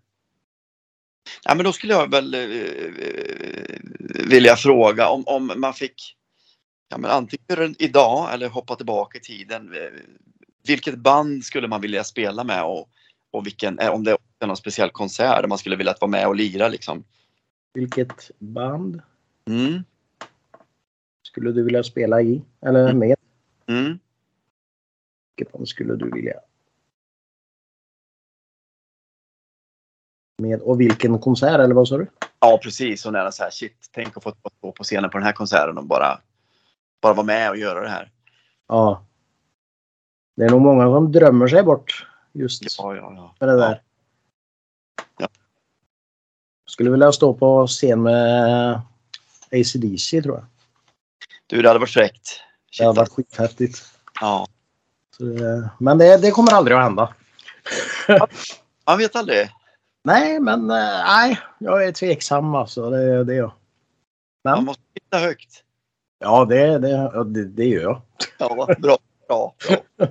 ja, 1.45 1.55
men 1.55 1.65
då 1.65 1.73
skulle 1.73 1.93
jag 1.93 2.11
väl 2.11 2.35
eh, 2.35 2.41
vilja 4.29 4.57
fråga 4.57 5.09
om, 5.09 5.25
om 5.27 5.53
man 5.57 5.75
fick 5.75 6.17
ja, 6.89 6.99
men 6.99 7.11
antingen 7.11 7.75
idag 7.79 8.35
eller 8.35 8.49
hoppa 8.49 8.77
tillbaka 8.77 9.19
i 9.19 9.21
tiden. 9.21 9.73
Eh, 9.73 10.01
vilket 10.67 10.99
band 10.99 11.45
skulle 11.45 11.69
man 11.69 11.81
vilja 11.81 12.05
spela 12.05 12.45
med 12.45 12.65
och, 12.65 12.89
och 13.31 13.47
vilken, 13.47 13.79
eh, 13.79 13.91
om 13.91 14.05
det 14.05 14.17
är 14.41 14.47
någon 14.47 14.57
speciell 14.57 14.91
konsert 14.91 15.43
där 15.43 15.49
man 15.49 15.59
skulle 15.59 15.77
vilja 15.77 15.95
vara 16.01 16.11
med 16.11 16.27
och 16.27 16.37
lira 16.37 16.69
liksom? 16.69 17.05
Vilket 17.75 18.31
band 18.39 19.03
mm. 19.45 19.85
skulle 21.23 21.53
du 21.53 21.63
vilja 21.63 21.83
spela 21.83 22.23
i? 22.23 22.43
Eller 22.61 22.85
mm. 22.85 22.99
med? 22.99 23.17
Mm. 23.67 23.99
Vilket 25.37 25.53
band 25.53 25.69
skulle 25.69 25.97
du 25.97 26.11
vilja? 26.11 26.41
Med 30.43 30.61
och 30.61 30.81
vilken 30.81 31.19
konsert 31.19 31.61
eller 31.61 31.75
vad 31.75 31.89
sa 31.89 31.99
du? 31.99 32.07
Ja 32.39 32.61
precis 32.63 33.07
och 33.07 33.13
nära 33.13 33.33
så 33.33 33.43
här 33.43 33.51
shit, 33.51 33.89
tänk 33.93 34.17
att 34.17 34.23
få 34.23 34.35
stå 34.59 34.73
på 34.73 34.85
scenen 34.85 35.11
på 35.11 35.19
den 35.19 35.27
här 35.27 35.33
konserten 35.33 35.79
och 35.79 35.87
bara, 35.87 36.21
bara 37.03 37.15
vara 37.15 37.27
med 37.27 37.51
och 37.51 37.57
göra 37.57 37.81
det 37.81 37.89
här. 37.89 38.13
Ja. 38.69 39.07
Det 40.37 40.45
är 40.45 40.51
nog 40.51 40.61
många 40.61 40.85
som 40.85 41.13
drömmer 41.13 41.47
sig 41.47 41.63
bort 41.63 42.07
just 42.33 42.79
ja, 42.79 42.97
ja, 42.97 43.13
ja. 43.17 43.35
för 43.39 43.47
det 43.47 43.57
där. 43.57 43.83
Ja. 45.19 45.29
Skulle 46.75 46.91
vilja 46.91 47.13
stå 47.13 47.35
på 47.35 47.67
scen 47.67 48.03
med 48.03 48.81
ACDC 49.53 50.23
tror 50.23 50.35
jag. 50.35 50.45
Du, 51.47 51.63
det 51.63 51.69
hade 51.69 51.81
varit 51.81 51.91
fräckt. 51.91 52.41
Det 52.79 52.85
hade 52.85 52.97
varit 52.97 53.09
skithäftigt. 53.09 53.83
Ja. 54.21 54.47
Det, 55.19 55.71
men 55.79 55.99
det, 55.99 56.17
det, 56.17 56.31
kommer 56.31 56.53
aldrig 56.53 56.77
att 56.77 56.83
hända. 56.83 57.15
Man 58.87 58.99
vet 58.99 59.17
aldrig. 59.17 59.51
Nej, 60.05 60.41
men 60.41 60.71
eh, 60.71 61.05
nej, 61.07 61.41
jag 61.59 61.85
är 61.85 61.93
tveksam 61.93 62.55
alltså. 62.55 62.91
Det, 62.91 63.25
det 63.25 63.35
är 63.35 63.39
jag. 63.39 63.53
Men. 64.45 64.55
Man 64.55 64.65
måste 64.65 64.83
titta 64.95 65.19
högt. 65.19 65.63
Ja, 66.19 66.45
det, 66.45 66.79
det, 66.79 67.25
det, 67.25 67.45
det 67.45 67.65
gör 67.65 67.83
jag. 67.83 68.03
Ja, 68.39 68.55
bra. 68.55 68.75
bra, 68.79 68.99
bra. 69.29 69.55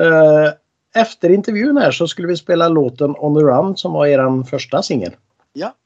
Eh, 0.00 0.52
efter 0.94 1.30
intervjun 1.30 1.76
här 1.76 1.90
så 1.90 2.08
skulle 2.08 2.28
vi 2.28 2.36
spela 2.36 2.68
låten 2.68 3.14
On 3.18 3.34
the 3.34 3.40
Run 3.40 3.76
som 3.76 3.92
var 3.92 4.06
er 4.06 4.44
första 4.44 4.82
singel. 4.82 5.12
Ja. 5.52 5.76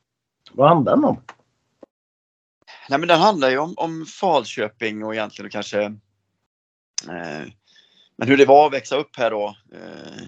Vad 0.52 0.68
handlar 0.68 0.96
den 0.96 1.04
om? 1.04 1.22
Nej 2.88 2.98
men 2.98 3.08
den 3.08 3.20
handlar 3.20 3.50
ju 3.50 3.58
om, 3.58 3.74
om 3.76 4.06
Falköping 4.06 5.04
och 5.04 5.14
egentligen 5.14 5.50
kanske 5.50 5.82
eh, 7.08 7.46
men 8.16 8.28
hur 8.28 8.36
det 8.36 8.46
var 8.46 8.66
att 8.66 8.72
växa 8.72 8.96
upp 8.96 9.16
här 9.16 9.30
då. 9.30 9.56
Eh, 9.72 10.22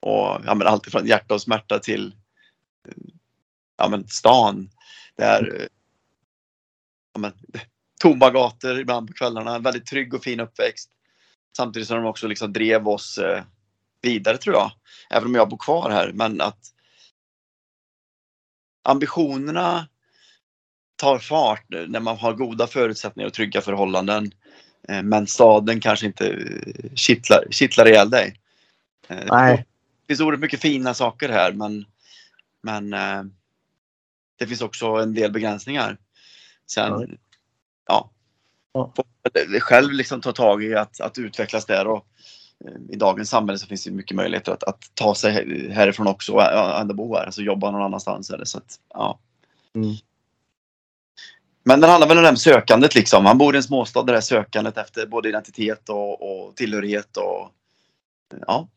och 0.00 0.40
ja, 0.46 0.54
men 0.54 0.66
allt 0.66 0.90
från 0.90 1.06
hjärta 1.06 1.34
och 1.34 1.42
smärta 1.42 1.78
till 1.78 2.14
ja, 3.76 3.88
men 3.88 4.08
stan. 4.08 4.70
Där 5.16 5.60
eh, 5.60 5.66
ja, 7.12 7.20
men, 7.20 7.32
tomma 8.00 8.30
gator 8.30 8.80
ibland 8.80 9.08
på 9.08 9.14
kvällarna. 9.14 9.58
Väldigt 9.58 9.86
trygg 9.86 10.14
och 10.14 10.22
fin 10.22 10.40
uppväxt. 10.40 10.90
Samtidigt 11.56 11.88
som 11.88 11.96
de 11.96 12.06
också 12.06 12.26
liksom 12.26 12.52
drev 12.52 12.88
oss 12.88 13.18
eh, 13.18 13.44
vidare 14.02 14.38
tror 14.38 14.56
jag. 14.56 14.70
Även 15.10 15.28
om 15.28 15.34
jag 15.34 15.48
bor 15.48 15.58
kvar 15.58 15.90
här. 15.90 16.12
Men 16.12 16.40
att 16.40 16.58
ambitionerna 18.86 19.88
tar 20.96 21.18
fart 21.18 21.64
när 21.88 22.00
man 22.00 22.16
har 22.16 22.32
goda 22.34 22.66
förutsättningar 22.66 23.26
och 23.26 23.34
trygga 23.34 23.60
förhållanden. 23.60 24.30
Eh, 24.88 25.02
men 25.02 25.26
staden 25.26 25.80
kanske 25.80 26.06
inte 26.06 26.28
eh, 26.28 26.94
kittlar, 26.94 27.44
kittlar 27.50 27.88
ihjäl 27.88 28.10
dig. 28.10 28.40
Nej. 29.08 29.56
Det 30.00 30.06
finns 30.06 30.20
oerhört 30.20 30.40
mycket 30.40 30.60
fina 30.60 30.94
saker 30.94 31.28
här 31.28 31.52
men, 31.52 31.84
men 32.62 32.90
det 34.38 34.46
finns 34.46 34.62
också 34.62 34.86
en 34.86 35.14
del 35.14 35.32
begränsningar. 35.32 35.98
Sen, 36.66 37.18
ja. 37.86 38.10
ja. 38.72 38.92
Själv 39.60 39.92
liksom 39.92 40.20
ta 40.20 40.32
tag 40.32 40.64
i 40.64 40.74
att, 40.74 41.00
att 41.00 41.18
utvecklas 41.18 41.66
där 41.66 41.86
och 41.86 42.06
i 42.88 42.96
dagens 42.96 43.30
samhälle 43.30 43.58
så 43.58 43.66
finns 43.66 43.84
det 43.84 43.90
mycket 43.90 44.16
möjligheter 44.16 44.52
att, 44.52 44.62
att 44.62 44.90
ta 44.94 45.14
sig 45.14 45.32
härifrån 45.72 46.06
också 46.06 46.32
och 46.32 46.80
ändå 46.80 46.94
bo 46.94 47.16
här, 47.16 47.24
alltså 47.24 47.42
jobba 47.42 47.70
någon 47.70 47.82
annanstans. 47.82 48.30
Eller, 48.30 48.44
så 48.44 48.58
att, 48.58 48.80
ja. 48.94 49.18
Mm. 49.74 49.94
Men 51.62 51.80
den 51.80 51.90
handlar 51.90 52.08
väl 52.08 52.16
om 52.16 52.22
det 52.22 52.28
här 52.28 52.36
sökandet 52.36 52.94
liksom. 52.94 53.24
Man 53.24 53.38
bor 53.38 53.54
i 53.54 53.56
en 53.56 53.62
småstad, 53.62 54.02
det 54.02 54.12
där 54.12 54.20
sökandet 54.20 54.78
efter 54.78 55.06
både 55.06 55.28
identitet 55.28 55.88
och, 55.88 56.22
och 56.22 56.56
tillhörighet 56.56 57.16
och 57.16 57.50
ja. 58.46 58.68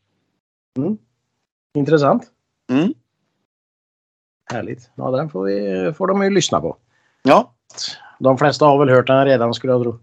Mm. 0.78 0.98
Intressant. 1.74 2.24
Mm. 2.72 2.94
Härligt. 4.52 4.92
Ja, 4.96 5.12
den 5.12 5.30
får, 5.30 5.46
vi, 5.46 5.94
får 5.94 6.08
de 6.08 6.24
ju 6.24 6.30
lyssna 6.30 6.62
på. 6.62 6.78
Ja. 7.24 7.54
De 8.20 8.38
flesta 8.38 8.66
har 8.66 8.80
väl 8.80 8.90
hört 8.90 9.08
den 9.08 9.26
redan 9.26 9.54
skulle 9.54 9.74
jag 9.74 9.84
tro. 9.84 10.00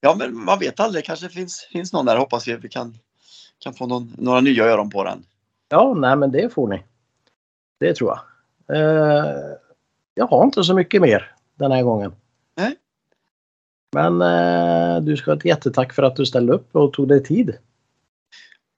Ja, 0.00 0.14
men 0.18 0.44
man 0.44 0.58
vet 0.58 0.80
aldrig. 0.80 1.04
Kanske 1.04 1.28
finns, 1.28 1.68
finns 1.72 1.92
någon 1.92 2.06
där. 2.06 2.16
Hoppas 2.16 2.48
vi 2.48 2.56
vi 2.56 2.68
kan, 2.68 2.98
kan 3.58 3.74
få 3.74 3.86
någon, 3.86 4.14
några 4.18 4.40
nya 4.40 4.64
öron 4.64 4.90
på 4.90 5.04
den. 5.04 5.24
Ja, 5.68 5.94
nej 5.94 6.16
men 6.16 6.30
det 6.30 6.52
får 6.52 6.68
ni. 6.68 6.82
Det 7.80 7.94
tror 7.94 8.10
jag. 8.10 8.20
Eh, 8.76 9.34
jag 10.14 10.26
har 10.26 10.44
inte 10.44 10.64
så 10.64 10.74
mycket 10.74 11.02
mer 11.02 11.34
den 11.54 11.72
här 11.72 11.82
gången. 11.82 12.12
Nej. 12.56 12.76
Men 13.92 14.22
eh, 14.22 15.00
du 15.00 15.16
ska 15.16 15.30
ha 15.30 15.36
ett 15.36 15.44
jättetack 15.44 15.92
för 15.92 16.02
att 16.02 16.16
du 16.16 16.26
ställde 16.26 16.52
upp 16.52 16.76
och 16.76 16.92
tog 16.92 17.08
dig 17.08 17.22
tid. 17.22 17.58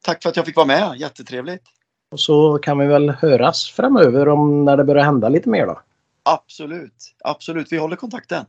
Tack 0.03 0.23
för 0.23 0.31
att 0.31 0.37
jag 0.37 0.47
fick 0.47 0.57
vara 0.57 0.67
med. 0.67 0.97
Jättetrevligt. 0.97 1.63
Och 2.11 2.21
så 2.21 2.59
kan 2.59 2.79
vi 2.79 2.87
väl 2.87 3.11
höras 3.11 3.71
framöver 3.71 4.29
om 4.29 4.65
när 4.65 4.77
det 4.77 4.85
börjar 4.85 5.05
hända 5.05 5.29
lite 5.29 5.49
mer 5.49 5.67
då. 5.67 5.81
Absolut. 6.23 7.15
Absolut. 7.25 7.73
Vi 7.73 7.77
håller 7.77 7.97
kontakten. 7.97 8.47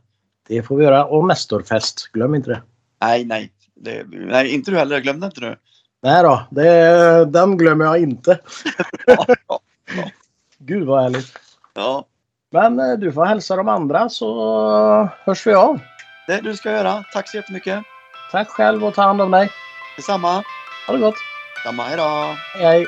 Det 0.52 0.62
får 0.62 0.76
vi 0.76 0.84
göra. 0.84 1.04
Och 1.04 1.26
Nestorfest, 1.28 2.12
glöm 2.12 2.34
inte 2.34 2.50
det. 2.50 2.62
Nej, 3.00 3.24
nej. 3.24 3.52
Det, 3.74 4.06
nej, 4.10 4.54
inte 4.54 4.70
du 4.70 4.78
heller. 4.78 5.00
Glöm 5.00 5.20
det 5.20 5.26
inte 5.26 5.40
nu. 5.40 5.56
Nej 6.02 6.22
då, 6.22 6.42
det, 6.50 7.24
den 7.24 7.56
glömmer 7.56 7.84
jag 7.84 7.98
inte. 7.98 8.38
ja, 9.06 9.24
ja, 9.48 9.60
ja. 9.96 10.10
Gud 10.58 10.86
vad 10.86 11.02
härligt. 11.02 11.38
Ja. 11.74 12.04
Men 12.50 12.80
eh, 12.80 12.98
du 12.98 13.12
får 13.12 13.24
hälsa 13.24 13.56
de 13.56 13.68
andra 13.68 14.08
så 14.08 15.08
hörs 15.24 15.46
vi 15.46 15.54
av. 15.54 15.80
Det 16.26 16.40
du 16.40 16.56
ska 16.56 16.70
göra. 16.70 17.04
Tack 17.12 17.28
så 17.28 17.36
jättemycket. 17.36 17.82
Tack 18.32 18.48
själv 18.48 18.84
och 18.84 18.94
ta 18.94 19.02
hand 19.02 19.20
om 19.20 19.30
dig. 19.30 19.50
Detsamma. 19.96 20.44
Ha 20.86 20.94
det 20.94 20.98
gott. 20.98 21.16
Samma. 21.64 21.82
Hej 21.82 21.96
då. 21.96 22.36
Hej. 22.58 22.86